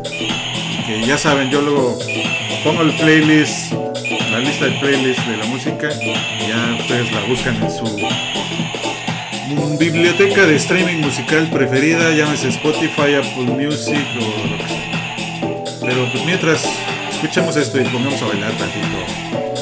[1.05, 1.97] ya saben, yo luego
[2.63, 3.73] pongo el playlist,
[4.31, 7.83] la lista de playlist de la música, y ya ustedes la buscan en su
[9.77, 15.79] biblioteca de streaming musical preferida, llámese Spotify, Apple Music o lo que sea.
[15.81, 16.65] Pero pues mientras
[17.11, 19.52] escuchemos esto y pongamos a bailar tantito.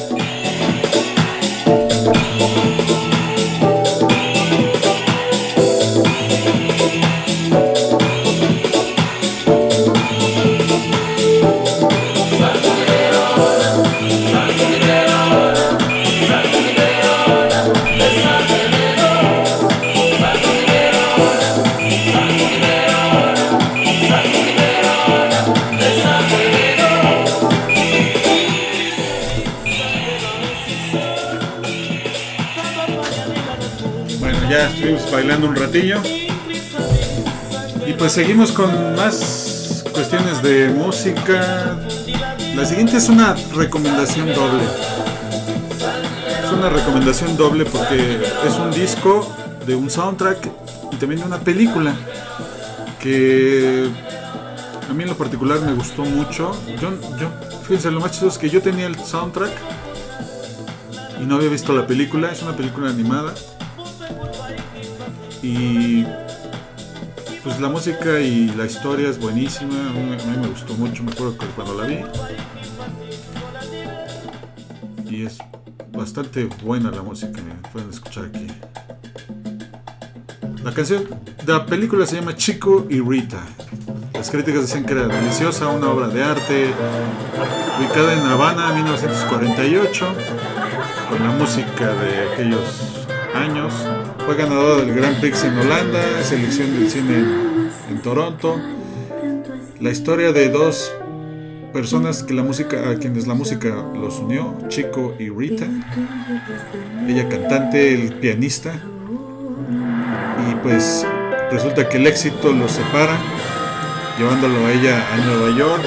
[35.12, 36.00] Bailando un ratillo.
[37.86, 41.78] Y pues seguimos con más cuestiones de música.
[42.56, 44.64] La siguiente es una recomendación doble.
[46.42, 49.30] Es una recomendación doble porque es un disco
[49.66, 50.48] de un soundtrack
[50.92, 51.94] y también de una película
[52.98, 53.90] que
[54.88, 56.52] a mí en lo particular me gustó mucho.
[56.80, 57.28] Yo, yo,
[57.64, 59.52] fíjense, lo más chido es que yo tenía el soundtrack
[61.20, 62.32] y no había visto la película.
[62.32, 63.34] Es una película animada
[65.42, 66.06] y
[67.42, 71.36] pues la música y la historia es buenísima, a mí, me gustó mucho, me acuerdo
[71.36, 71.98] que cuando la vi.
[75.10, 75.38] Y es
[75.90, 77.40] bastante buena la música,
[77.72, 78.46] pueden escuchar aquí.
[80.62, 81.08] La canción
[81.44, 83.42] de la película se llama Chico y Rita.
[84.14, 86.70] Las críticas decían que era deliciosa, una obra de arte,
[87.80, 90.06] ubicada en Habana 1948,
[91.10, 93.01] con la música de aquellos
[93.34, 93.72] años.
[94.24, 97.24] Fue ganador del Grand Prix en Holanda, selección del cine
[97.90, 98.60] en, Toronto.
[99.80, 100.92] La historia de dos
[101.72, 105.66] personas que la música, a quienes la música los unió, Chico y Rita.
[107.06, 108.72] Ella cantante, el pianista.
[110.62, 111.06] pues
[111.50, 113.18] resulta que el éxito los separa,
[114.18, 115.84] llevándolo a ella a Nueva York.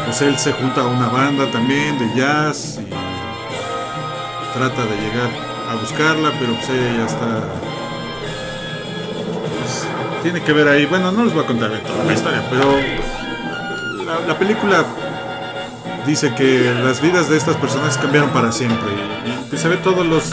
[0.00, 2.99] Y pues él se junta a una banda también de jazz y
[4.52, 5.30] trata de llegar
[5.70, 7.44] a buscarla, pero pues ella ya está
[9.58, 9.86] pues,
[10.22, 10.86] tiene que ver ahí.
[10.86, 12.64] Bueno, no les voy a contar toda la historia, pero
[14.04, 14.84] la, la película
[16.06, 18.88] dice que las vidas de estas personas cambiaron para siempre
[19.26, 20.32] y, y que se ve todos los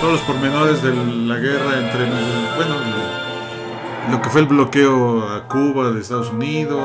[0.00, 2.06] todos los pormenores de la guerra entre
[2.56, 2.74] bueno
[4.10, 6.82] lo que fue el bloqueo a Cuba de Estados Unidos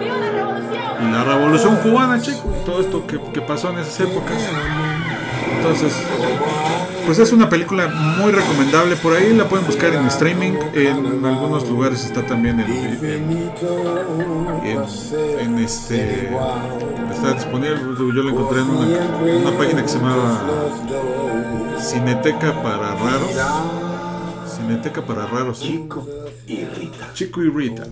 [0.00, 4.38] y, y la revolución cubana chico todo esto que, que pasó en esas épocas
[5.64, 5.92] entonces
[7.06, 8.96] pues es una película muy recomendable.
[8.96, 10.52] Por ahí la pueden buscar en streaming.
[10.72, 13.50] En algunos lugares está también en, en-
[14.64, 16.30] en- en este
[17.12, 17.76] está disponible.
[17.98, 18.86] Yo lo encontré en una,
[19.48, 20.42] una página que se llamaba
[21.78, 23.30] Cineteca para raros.
[24.56, 25.60] Cineteca para raros.
[25.60, 26.08] Chico
[26.46, 27.10] y Rita.
[27.12, 27.84] Chico y Rita.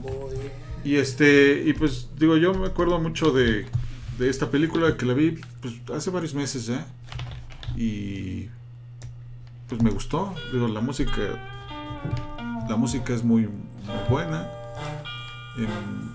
[0.85, 3.67] Y este y pues digo yo me acuerdo mucho de,
[4.19, 6.87] de esta película que la vi pues, hace varios meses ya
[7.77, 8.49] y
[9.69, 10.35] pues me gustó.
[10.53, 11.21] Digo la música
[12.69, 13.49] la música es muy,
[14.09, 14.49] buena.
[15.59, 16.13] Em,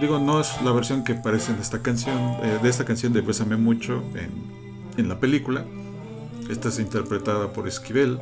[0.00, 3.20] digo no es la versión que aparece en esta canción eh, de esta canción de
[3.20, 4.30] Bésame mucho en,
[4.96, 5.64] en la película.
[6.50, 8.20] Esta es interpretada por Esquivel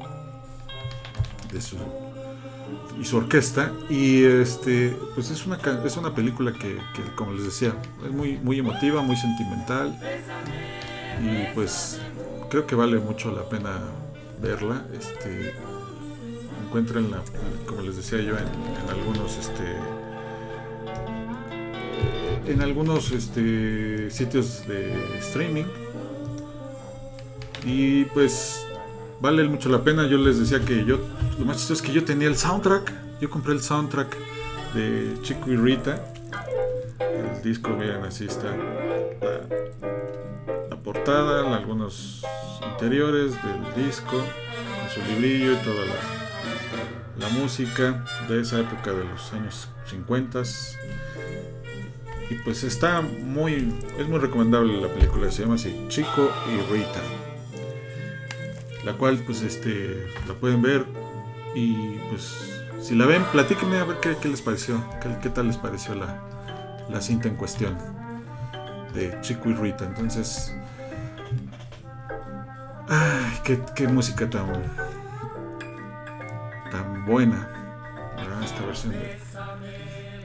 [3.01, 3.73] y su orquesta.
[3.89, 7.73] Y este pues es una es una película que, que, como les decía
[8.05, 9.99] es muy muy emotiva muy sentimental
[11.21, 12.01] y pues
[12.49, 13.81] creo que vale mucho la pena
[14.41, 15.55] verla este
[16.67, 17.23] encuentrenla
[17.67, 19.77] como les decía yo en, algunos este
[22.47, 25.65] en algunos este sitios de streaming
[27.65, 28.67] y pues
[29.21, 30.07] vale mucho la pena.
[30.07, 30.99] Yo les decía que yo,
[31.39, 32.93] lo más chistoso es que yo tenía el soundtrack.
[33.21, 34.17] Yo compré el soundtrack
[34.75, 36.13] de Chico y Rita.
[36.99, 38.55] El disco, miren, así está
[40.71, 42.25] la, portada, algunos
[42.73, 49.33] interiores del disco, con su librillo y toda la, música de esa época de los
[49.33, 50.43] años 50.
[52.31, 57.01] Y pues está muy, es muy recomendable la película, se llama así, Chico y Rita
[58.85, 60.87] la cual pues este la pueden ver
[61.55, 64.83] y pues si la ven platíquenme a ver qué, les pareció
[65.21, 66.23] qué tal les pareció la,
[66.89, 67.77] la cinta en cuestión
[68.95, 70.55] de Chico y Rita entonces
[72.89, 73.39] ay
[73.75, 74.47] qué, música tan
[76.71, 77.49] tan buena
[78.45, 79.19] esta versión de-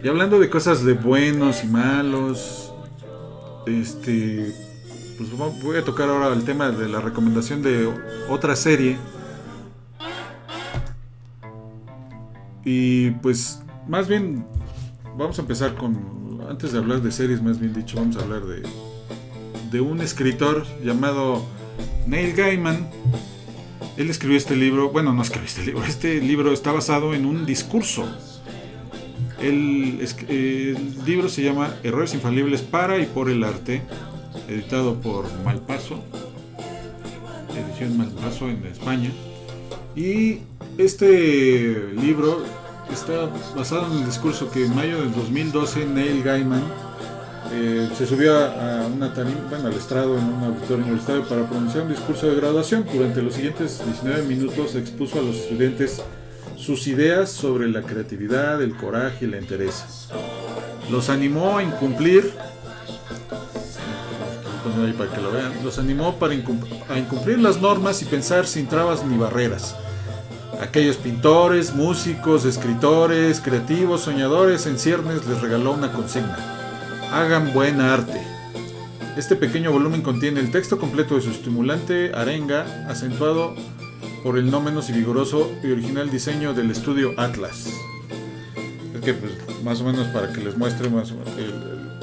[0.03, 2.73] y hablando de cosas de buenos y malos
[3.65, 4.53] este
[5.17, 7.87] pues vo- voy a tocar ahora el tema de la recomendación de
[8.29, 8.97] otra serie.
[12.65, 14.45] Y pues más bien
[15.17, 15.93] vamos a empezar con,
[16.53, 18.61] antes de hablar de series, más bien dicho, vamos a hablar de,
[19.71, 21.43] de un escritor llamado
[22.05, 22.91] Neil Gaiman.
[23.97, 27.47] Él escribió este libro, bueno, no escribió este libro, este libro está basado en un
[27.47, 28.05] discurso.
[29.41, 33.81] El, el libro se llama Errores infalibles para y por el arte
[34.47, 36.03] editado por Malpaso,
[37.57, 39.09] edición Malpaso en España.
[39.95, 40.41] Y
[40.77, 42.43] este libro
[42.91, 46.63] está basado en el discurso que en mayo del 2012 Neil Gaiman
[47.51, 51.83] eh, se subió a, una tarima, bueno, al estrado en un auditorio universitario para pronunciar
[51.83, 52.85] un discurso de graduación.
[52.91, 56.01] Durante los siguientes 19 minutos expuso a los estudiantes
[56.57, 59.85] sus ideas sobre la creatividad, el coraje y la entereza.
[60.89, 62.33] Los animó a incumplir
[64.97, 65.53] para que lo vean.
[65.63, 69.75] Los animó para a incumplir las normas y pensar sin trabas ni barreras.
[70.61, 76.37] Aquellos pintores, músicos, escritores, creativos, soñadores en ciernes les regaló una consigna.
[77.11, 78.21] Hagan buen arte.
[79.17, 83.55] Este pequeño volumen contiene el texto completo de su estimulante arenga, acentuado
[84.23, 87.69] por el no menos y vigoroso y original diseño del estudio Atlas.
[89.03, 89.33] Que, pues,
[89.63, 91.13] más o menos para que les muestre más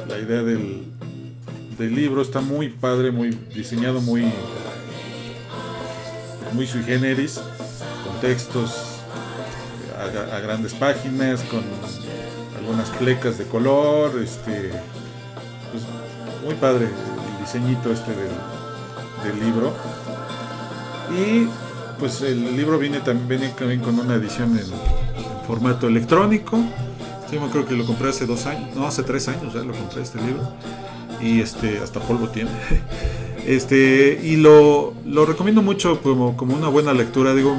[0.06, 0.84] la idea del,
[1.78, 4.30] del libro está muy padre, muy diseñado, muy
[6.52, 7.40] muy sui generis,
[8.20, 9.00] textos
[9.98, 11.62] a, grandes páginas, con
[12.58, 14.70] algunas plecas de color, este,
[15.70, 15.84] pues,
[16.44, 19.72] muy padre el diseñito este del, libro.
[21.10, 21.48] Y
[21.98, 24.66] pues el libro viene también, viene también con una edición en,
[25.46, 26.58] formato electrónico.
[26.58, 30.20] Me creo que lo compré hace dos años, no, hace tres años lo compré este
[30.20, 30.52] libro
[31.20, 32.50] y este hasta polvo tiene
[33.46, 37.34] Este, y lo, lo recomiendo mucho como, como, una buena lectura.
[37.34, 37.56] Digo,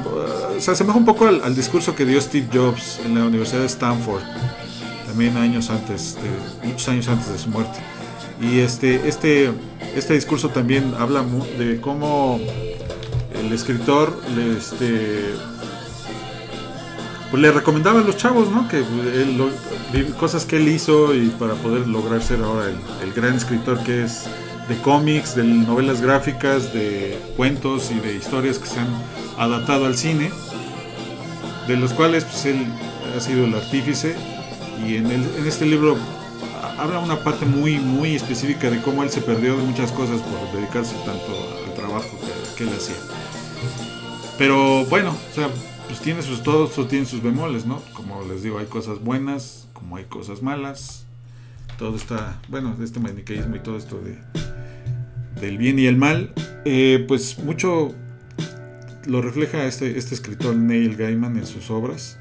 [0.61, 4.21] se asemeja un poco al, discurso que dio Steve Jobs en la Universidad de Stanford,
[5.07, 6.17] también años antes,
[6.63, 7.79] muchos años antes de su muerte.
[8.39, 9.51] Y este, este,
[9.95, 11.25] este discurso también habla
[11.57, 12.39] de cómo
[13.33, 15.33] el escritor le, este,
[17.31, 18.67] pues le recomendaba a los chavos, ¿no?
[18.67, 19.41] Que él,
[20.19, 24.03] cosas que él hizo y para poder lograr ser ahora el, el gran escritor que
[24.03, 24.25] es
[24.69, 28.89] de cómics, de novelas gráficas, de cuentos y de historias que se han
[29.37, 30.31] adaptado al cine,
[31.67, 32.65] de los cuales pues, él
[33.15, 34.15] ha sido el artífice
[34.85, 35.97] y en, el, en este libro
[36.77, 40.59] habla una parte muy muy específica de cómo él se perdió de muchas cosas por
[40.59, 41.31] dedicarse tanto
[41.65, 42.95] al trabajo que, que él hacía.
[44.37, 45.49] Pero bueno, o sea,
[45.87, 47.81] pues tiene sus todos, tiene sus bemoles, ¿no?
[47.93, 51.05] Como les digo, hay cosas buenas, como hay cosas malas.
[51.77, 54.17] Todo está, bueno, este maniqueísmo y todo esto de
[55.41, 56.31] del bien y el mal,
[56.65, 57.93] eh, pues mucho
[59.05, 62.19] lo refleja este, este escritor Neil Gaiman en sus obras.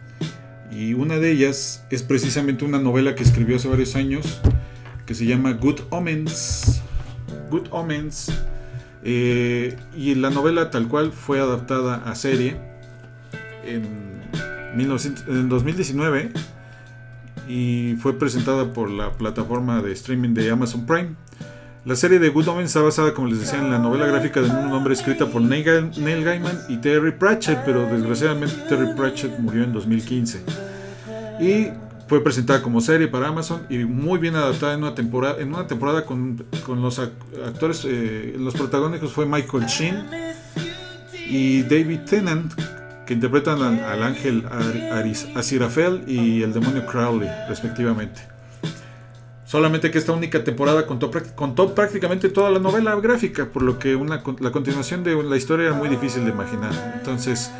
[0.71, 4.41] Y una de ellas es precisamente una novela que escribió hace varios años
[5.07, 6.83] que se llama Good Omens.
[7.51, 8.33] Good Omens.
[9.03, 12.57] Eh, y la novela tal cual fue adaptada a serie
[13.65, 14.21] en,
[14.77, 16.33] 1900, en 2019
[17.49, 21.17] y fue presentada por la plataforma de streaming de Amazon Prime.
[21.87, 24.51] La serie de Good Omens está basada, como les decía, en la novela gráfica de
[24.51, 29.73] un nombre escrita por Neil Gaiman y Terry Pratchett, pero desgraciadamente Terry Pratchett murió en
[29.73, 30.43] 2015.
[31.41, 31.69] Y
[32.07, 35.67] fue presentada como serie para Amazon y muy bien adaptada en una temporada, en una
[35.67, 40.07] temporada con, con los actores, eh, los protagónicos fue Michael Sheen
[41.31, 42.53] y David Tennant,
[43.07, 44.45] que interpretan al, ángel
[45.35, 48.21] Aziraphale y el demonio Crowley, respectivamente.
[49.51, 53.97] Solamente que esta única temporada contó, contó, prácticamente toda la novela gráfica, por lo que
[53.97, 56.71] una, la continuación de la historia era muy difícil de imaginar.
[56.97, 57.51] Entonces,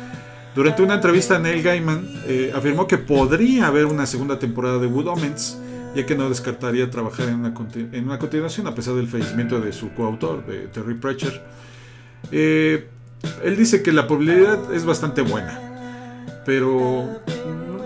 [0.55, 5.07] durante una entrevista, Neil Gaiman eh, afirmó que podría haber una segunda temporada de Wood
[5.07, 5.57] Omens,
[5.93, 9.73] ya que no descartaría trabajar en una, en una continuación a pesar del fallecimiento de
[9.73, 11.41] su coautor, de Terry Pratchett.
[12.31, 12.87] Eh,
[13.43, 15.59] él dice que la probabilidad es bastante buena,
[16.45, 17.19] pero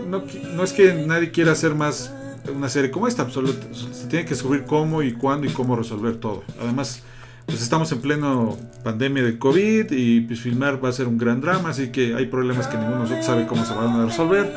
[0.08, 2.15] no, no es que nadie quiera hacer más
[2.54, 3.28] una serie como esta.
[3.30, 6.44] se tiene que descubrir cómo y cuándo y cómo resolver todo.
[6.62, 7.02] Además,
[7.46, 11.42] pues estamos en pleno pandemia de COVID y pues filmar va a ser un gran
[11.42, 14.52] drama, así que hay problemas que ninguno de nosotros sabe cómo se van a resolver.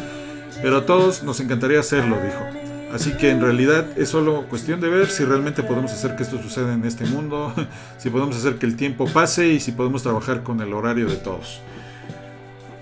[0.63, 2.69] Pero a todos nos encantaría hacerlo, dijo.
[2.93, 6.41] Así que en realidad es solo cuestión de ver si realmente podemos hacer que esto
[6.43, 7.53] suceda en este mundo,
[7.99, 11.17] si podemos hacer que el tiempo pase y si podemos trabajar con el horario de
[11.17, 11.61] todos.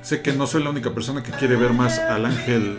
[0.07, 2.79] Sé que no soy la única persona que quiere ver más al ángel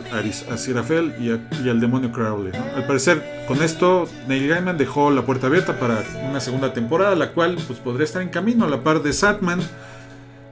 [0.50, 1.28] Aziraphale y,
[1.62, 2.54] y al demonio Crowley.
[2.74, 7.34] Al parecer, con esto, Neil Gaiman dejó la puerta abierta para una segunda temporada, la
[7.34, 9.60] cual pues, podría estar en camino a la par de Satman,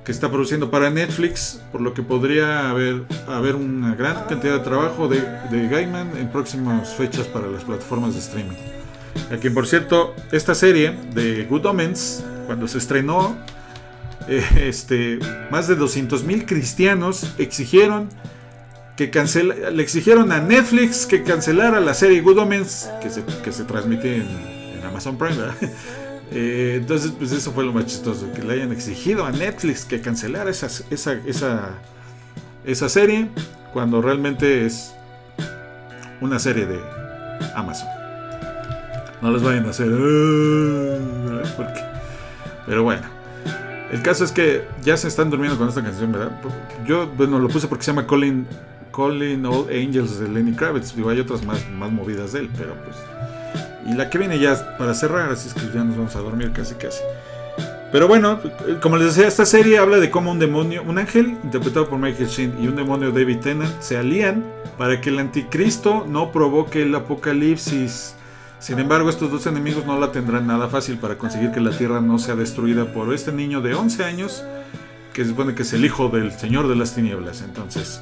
[0.03, 3.05] que está produciendo para Netflix, por lo que podría haber,
[3.55, 8.19] una gran cantidad de trabajo de, de Gaiman en próximas fechas para las plataformas de
[8.19, 8.57] streaming.
[9.32, 13.38] A quien, por cierto, esta serie de Good Omens, cuando se estrenó,
[14.28, 15.19] este,
[15.51, 18.09] más de 200.000 cristianos exigieron
[18.95, 23.51] que cancela, le exigieron a Netflix que cancelara la serie Good Omens que se, que
[23.51, 25.36] se transmite en, Amazon Prime.
[26.32, 30.01] Eh, entonces, pues eso fue lo más chistoso, que le hayan exigido a Netflix que
[30.01, 31.69] cancelara esa, esa, esa,
[32.65, 33.30] esa serie
[33.71, 34.95] cuando realmente es
[36.21, 36.80] una serie de
[37.53, 37.88] Amazon.
[39.21, 39.88] No les vayan a hacer...
[42.65, 43.14] Pero bueno.
[43.92, 46.32] El caso es que ya se están durmiendo con esta canción, ¿verdad?
[46.86, 48.46] Yo, bueno, lo puse porque se llama Calling,
[48.96, 50.96] Calling All Angels de Lenny Kravitz.
[50.96, 52.98] Digo, hay otras más, más movidas de él, pero pues.
[53.86, 56.52] Y la que viene ya para cerrar, así es que ya nos vamos a dormir
[56.52, 57.02] casi casi.
[57.92, 58.40] Pero bueno,
[58.82, 62.28] como les decía, esta serie habla de cómo un demonio, un ángel interpretado por Michael
[62.28, 64.44] Sheen y un demonio David Tennant se alían
[64.78, 68.16] para que el anticristo no provoque el apocalipsis.
[68.60, 72.01] Sin embargo, estos dos enemigos no la tendrán nada fácil para conseguir que la Tierra
[72.01, 74.43] no sea destruida por este niño de 11 años,
[75.14, 77.41] que se supone que es el hijo del Señor de las Tinieblas.
[77.41, 78.01] Entonces,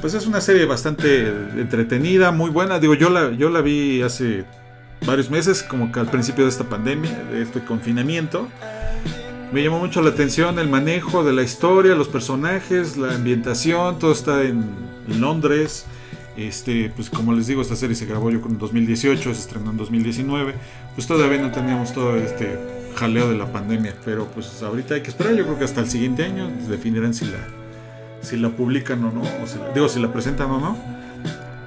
[0.00, 2.78] pues es una serie bastante entretenida, muy buena.
[2.78, 4.44] Digo, yo la, yo la vi hace
[5.06, 8.48] varios meses, como que al principio de esta pandemia, de este confinamiento.
[9.52, 14.12] Me llamó mucho la atención el manejo de la historia, los personajes, la ambientación, todo
[14.12, 14.64] está en
[15.20, 15.86] Londres.
[16.36, 19.78] Este, pues como les digo, esta serie se grabó yo en 2018, se estrenó en
[19.78, 20.54] 2019.
[20.94, 22.58] Pues todavía no teníamos todo este
[22.96, 25.34] jaleo de la pandemia, pero pues ahorita hay que esperar.
[25.34, 27.38] Yo creo que hasta el siguiente año definirán si la,
[28.20, 29.22] si la publican o no,
[29.74, 30.76] digo, si la presentan o no.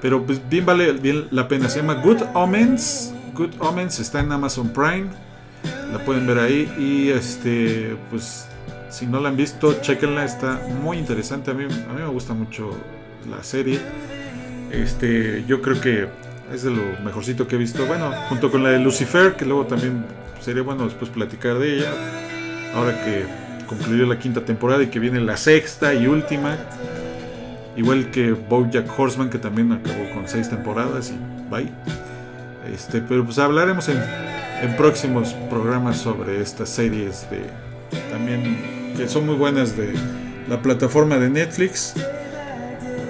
[0.00, 1.68] Pero pues bien vale bien la pena.
[1.68, 3.12] Se llama Good Omens.
[3.34, 5.08] Good Omens está en Amazon Prime.
[5.92, 8.46] La pueden ver ahí y este, pues
[8.88, 11.50] si no la han visto, chequenla, está muy interesante.
[11.50, 12.70] A mí, a mí me gusta mucho
[13.28, 13.80] la serie.
[14.70, 16.08] Este, yo creo que
[16.52, 17.86] es de lo mejorcito que he visto.
[17.86, 20.04] Bueno, junto con la de Lucifer, que luego también
[20.40, 21.92] sería bueno después platicar de ella.
[22.74, 23.24] Ahora que
[23.66, 26.56] concluyó la quinta temporada y que viene la sexta y última.
[27.76, 31.70] Igual que Bojack Horseman, que también acabó con seis temporadas y bye.
[32.72, 34.02] Este, pero pues hablaremos en,
[34.62, 37.42] en próximos programas sobre estas series de
[38.10, 39.94] también que son muy buenas de
[40.48, 41.94] la plataforma de Netflix.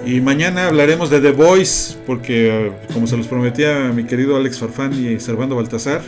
[0.05, 4.59] Y mañana hablaremos de The Voice, porque eh, como se los prometía mi querido Alex
[4.59, 6.01] Farfán y Servando Baltasar,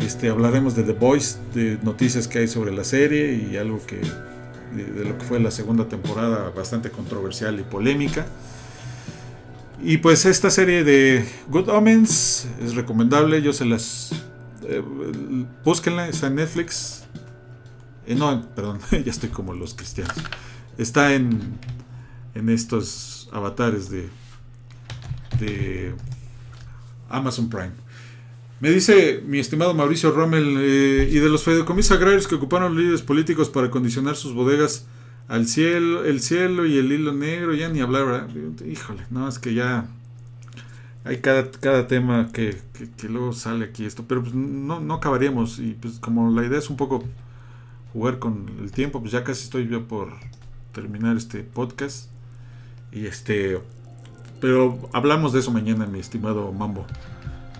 [0.00, 4.00] este, hablaremos de The Voice, de noticias que hay sobre la serie y algo que
[4.76, 8.26] de, lo que fue la segunda temporada bastante controversial y polémica.
[9.82, 14.10] Y pues esta serie de Good Omens es recomendable, yo se las...
[14.68, 14.82] eh,
[15.64, 17.04] búsquenla, está en Netflix.
[18.06, 20.16] Eh, no, perdón, ya estoy como los cristianos.
[20.76, 21.58] Está en,
[22.36, 24.08] en estos avatares de,
[25.40, 25.94] de
[27.08, 27.72] Amazon Prime.
[28.60, 32.82] Me dice mi estimado Mauricio Rommel, eh, y de los fideicomisos agrarios que ocuparon los
[32.82, 34.86] líderes políticos para condicionar sus bodegas
[35.28, 38.28] al cielo, el cielo y el hilo negro, ya ni hablar.
[38.66, 39.88] Híjole, no, es que ya
[41.04, 44.94] hay cada, cada tema que, que, que luego sale aquí esto, pero pues no, no
[44.94, 47.04] acabaríamos, y pues como la idea es un poco
[47.92, 50.12] jugar con el tiempo, pues ya casi estoy yo por
[50.72, 52.10] terminar este podcast,
[52.92, 53.60] y este,
[54.40, 56.86] pero hablamos de eso mañana, mi estimado Mambo.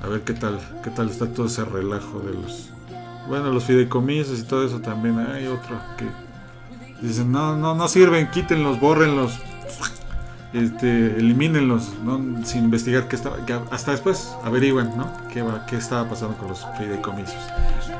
[0.02, 2.70] A ver qué tal, qué tal está todo ese relajo de los,
[3.28, 5.18] bueno, los fideicomisos y todo eso también.
[5.18, 6.06] Hay otro que
[7.06, 9.38] dicen no, no, no sirven, quítenlos, bórrenlos,
[10.52, 12.44] este, elimínenlos, ¿no?
[12.44, 13.36] sin investigar qué estaba,
[13.70, 15.10] hasta después averigüen, ¿no?
[15.32, 17.36] Qué, qué estaba pasando con los fideicomisos.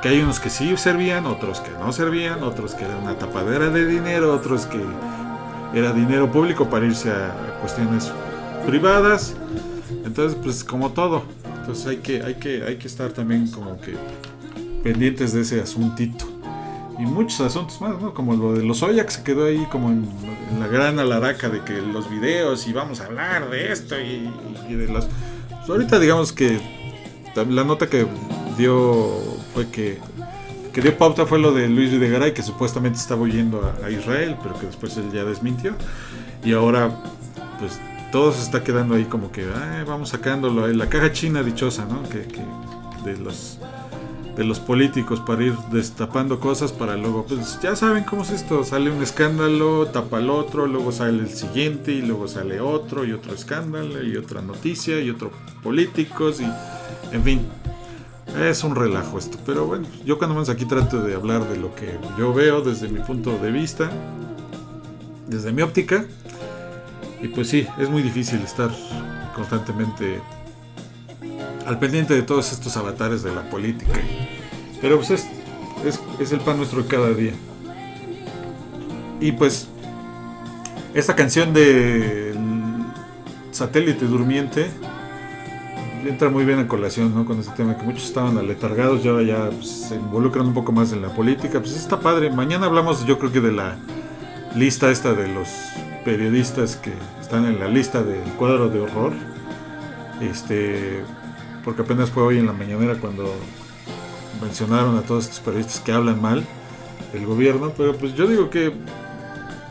[0.01, 3.71] Que hay unos que sí servían, otros que no servían, otros que era una tapadera
[3.71, 4.81] de dinero, otros que
[5.77, 8.11] era dinero público para irse a cuestiones
[8.65, 9.35] privadas.
[10.05, 11.25] Entonces, pues como todo,
[11.61, 13.95] entonces hay que, hay que, hay que estar también como que
[14.83, 16.25] pendientes de ese asuntito.
[16.99, 18.15] Y muchos asuntos más, ¿no?
[18.15, 20.09] Como lo de los Oya se quedó ahí como en,
[20.59, 24.31] la gran alaraca de que los videos y vamos a hablar de esto y,
[24.69, 25.07] y de las...
[25.49, 26.59] Pues ahorita digamos que
[27.35, 28.07] la nota que
[28.57, 29.19] dio
[29.53, 29.99] fue que
[30.77, 34.61] que dio pauta fue lo de Luis Videgaray que supuestamente estaba huyendo a, Israel, pero
[34.61, 35.75] que después él ya desmintió.
[36.45, 36.91] Y ahora
[37.59, 37.81] pues
[38.13, 39.47] todo se está quedando ahí como que
[39.87, 42.43] vamos sacándolo la caja china dichosa no que, que,
[43.07, 43.59] de los
[44.37, 48.63] de los políticos para ir destapando cosas para luego pues ya saben cómo es esto.
[48.63, 53.15] Sale un escándalo tapa el otro luego sale el siguiente y luego sale otro y
[53.15, 55.31] otro escándalo y otra noticia y otro
[55.63, 57.66] políticos y en fin
[58.35, 61.75] es un relajo esto pero bueno yo cuando menos aquí trato de hablar de lo
[61.75, 63.91] que yo veo desde mi punto de vista
[65.29, 66.07] desde mi óptica
[67.21, 68.71] y pues sí, es muy difícil estar
[69.35, 70.21] constantemente
[71.67, 73.93] al pendiente de todos estos avatares de la política.
[74.81, 75.27] Pero pues es,
[75.85, 77.33] es, es, el pan nuestro de cada día.
[79.21, 79.69] Y pues
[80.95, 82.35] esta canción de
[83.51, 84.69] Satélite Durmiente
[86.09, 87.25] entra muy bien a colación ¿no?
[87.25, 90.73] con este tema que muchos estaban aletargados y ahora ya pues, se involucran un poco
[90.73, 91.61] más en la política.
[91.61, 92.31] Pues está padre.
[92.31, 93.77] Mañana hablamos yo creo que de la
[94.55, 95.49] lista esta de los
[96.05, 99.13] periodistas que están en la lista del cuadro de horror.
[100.21, 101.03] Este,
[101.65, 103.35] porque apenas fue hoy en la mañanera cuando
[104.41, 106.45] mencionaron a todos estos periodistas que hablan mal
[107.13, 108.73] del gobierno, pero pues yo digo que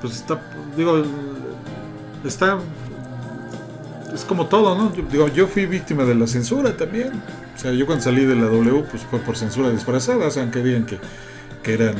[0.01, 0.41] pues está
[0.75, 1.03] digo
[2.23, 2.59] está
[4.15, 4.93] es como todo, ¿no?
[4.95, 7.11] Yo, digo, yo fui víctima de la censura también.
[7.55, 10.43] O sea, yo cuando salí de la W pues fue por censura disfrazada, o sea,
[10.43, 10.97] aunque digan que,
[11.61, 11.95] que eran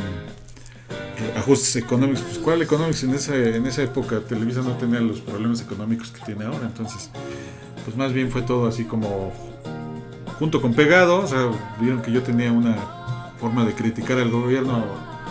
[1.38, 5.62] ajustes económicos, pues cuál económicos en esa, en esa época Televisa no tenía los problemas
[5.62, 7.10] económicos que tiene ahora, entonces
[7.84, 9.32] pues más bien fue todo así como
[10.40, 11.50] junto con pegado, o sea,
[11.80, 12.76] vieron que yo tenía una
[13.40, 14.84] forma de criticar al gobierno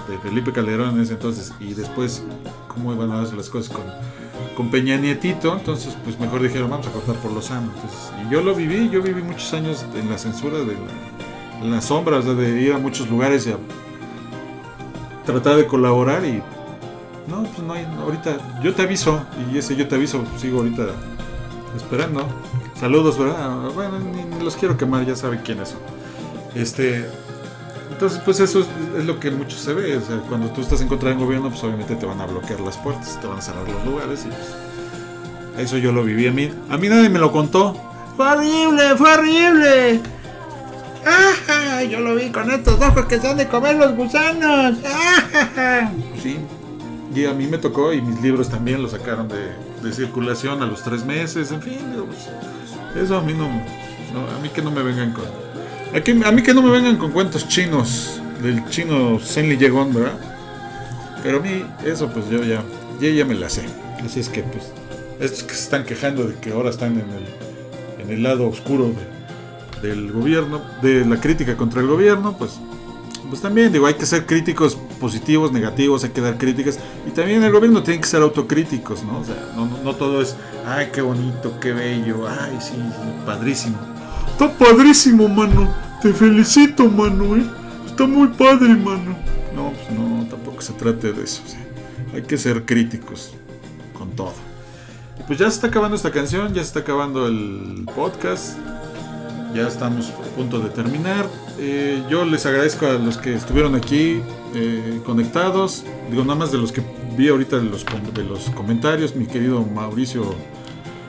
[0.09, 2.23] de Felipe Calderón en ese entonces y después
[2.69, 3.85] cómo iban a hacer las cosas con,
[4.57, 7.73] con Peña Nietito, entonces pues mejor dijeron vamos a cortar por los años,
[8.25, 11.81] y yo lo viví, yo viví muchos años en la censura de la, en la
[11.81, 13.59] sombra, o sea, de ir a muchos lugares y a
[15.25, 16.43] tratar de colaborar y
[17.29, 19.23] no, pues no hay, ahorita yo te aviso
[19.53, 20.87] y ese yo te aviso, sigo ahorita
[21.77, 22.27] esperando.
[22.79, 23.71] Saludos, ¿verdad?
[23.75, 25.79] Bueno, ni, ni los quiero quemar, ya saben quiénes son.
[26.55, 27.09] Este,
[27.95, 28.67] entonces, pues eso es,
[28.99, 29.97] es, lo que mucho se ve.
[29.97, 32.59] O sea, cuando tú estás en contra del gobierno, pues obviamente te van a bloquear
[32.59, 36.33] las puertas, te van a cerrar los lugares y pues, eso yo lo viví a
[36.33, 36.51] mí.
[36.71, 37.77] A mí nadie me lo contó.
[38.17, 40.01] Fue horrible, fue horrible.
[41.07, 41.85] ¡Ah!
[41.85, 44.77] Yo lo vi con estos ojos que se han de comer los gusanos.
[44.85, 45.89] ¡Ah!
[46.21, 46.39] Sí.
[47.15, 50.67] Y a mí me tocó y mis libros también los sacaron de, de circulación a
[50.67, 51.53] los tres meses.
[51.53, 51.79] En fin,
[52.09, 55.44] pues, eso a mí no, no, A mí que no me vengan con.
[55.95, 58.21] A mí que no me vengan con cuentos chinos.
[58.43, 60.19] Del chino Senli Yegon, ¿verdad?
[61.23, 62.65] Pero a mí, eso pues yo ya,
[63.01, 63.63] ya, ya me la sé.
[64.05, 64.73] Así es que pues.
[65.21, 68.93] Estos que se están quejando de que ahora están en el, en el lado oscuro
[69.81, 72.59] de, del gobierno, de la crítica contra el gobierno, pues
[73.31, 76.79] pues también digo, hay que ser críticos positivos, negativos, hay que dar críticas.
[77.07, 79.21] Y también el gobierno tiene que ser autocríticos, ¿no?
[79.21, 80.37] O sea, no, no, todo es,
[80.67, 82.75] ay, qué bonito, qué bello, ay, sí,
[83.25, 83.79] padrísimo.
[84.29, 85.84] Está padrísimo, mano.
[86.05, 87.43] Te felicito, mano, ¿eh?
[87.87, 89.17] Está muy padre, mano.
[89.57, 91.41] No, pues no, tampoco se trate de eso.
[92.13, 93.33] Hay que ser críticos
[93.95, 94.35] con todo.
[95.27, 98.59] Pues ya se está acabando esta canción, ya se está acabando el podcast.
[99.55, 101.27] Ya estamos a punto de terminar.
[101.59, 104.21] Eh, yo les agradezco a los que estuvieron aquí
[104.55, 105.87] eh, conectados.
[106.11, 106.83] Digo, nada más de los que
[107.17, 109.17] vi ahorita de los, de los comentarios.
[109.17, 110.35] Mi querido Mauricio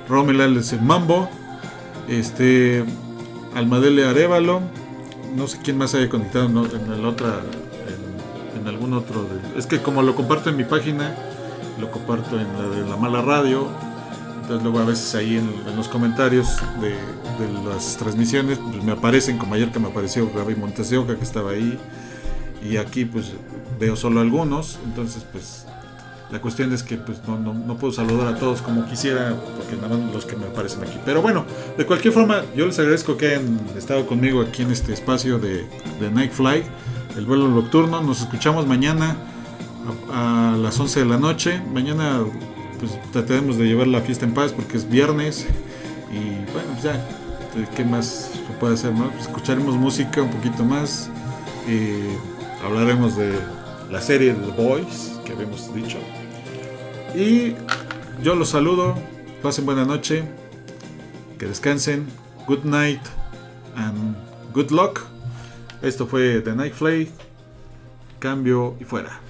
[0.07, 1.29] Romelal es el Mambo.
[2.07, 2.85] Este,
[3.55, 4.84] Almadele Arevalo.
[5.36, 7.41] No sé quién más haya conectado en el otra.
[8.57, 9.27] En, algún otro.
[9.55, 11.15] es que como lo comparto en mi página,
[11.79, 13.69] lo comparto en la de la mala radio
[14.45, 16.95] entonces luego a veces ahí en, los comentarios de,
[17.67, 21.23] las transmisiones pues me aparecen, como ayer que me apareció Gaby Montes de Oca que
[21.23, 21.79] estaba ahí.
[22.63, 23.31] Y aquí pues
[23.79, 24.77] veo solo algunos.
[24.86, 25.65] Entonces pues
[26.32, 29.97] la cuestión es que pues no, no, puedo saludar a todos como quisiera, porque nada
[29.97, 30.97] más los que me aparecen aquí.
[31.05, 31.45] Pero bueno,
[31.78, 35.67] de cualquier forma, yo les agradezco que hayan estado conmigo aquí en este espacio de,
[35.99, 36.63] de Night Fly,
[37.15, 38.01] el vuelo nocturno.
[38.01, 39.15] Nos escuchamos mañana
[40.11, 41.61] a, las 11 de la noche.
[41.73, 42.21] Mañana
[42.80, 45.45] pues trataremos de llevar la fiesta en paz porque es viernes
[46.11, 47.05] y bueno, pues ya,
[47.76, 48.93] ¿qué más se puede hacer?
[48.93, 49.09] No?
[49.11, 51.09] Pues escucharemos música un poquito más,
[51.67, 52.17] eh,
[52.63, 53.34] hablaremos de
[53.95, 55.97] la serie The Boys que habíamos dicho
[57.15, 57.55] y
[58.21, 58.93] yo los saludo,
[59.41, 60.25] pasen buena noche,
[61.39, 62.05] que descansen,
[62.45, 62.99] good night
[63.77, 64.17] and
[64.53, 64.99] good luck.
[65.81, 67.09] Esto fue The Night Fly,
[68.19, 69.21] cambio y fuera.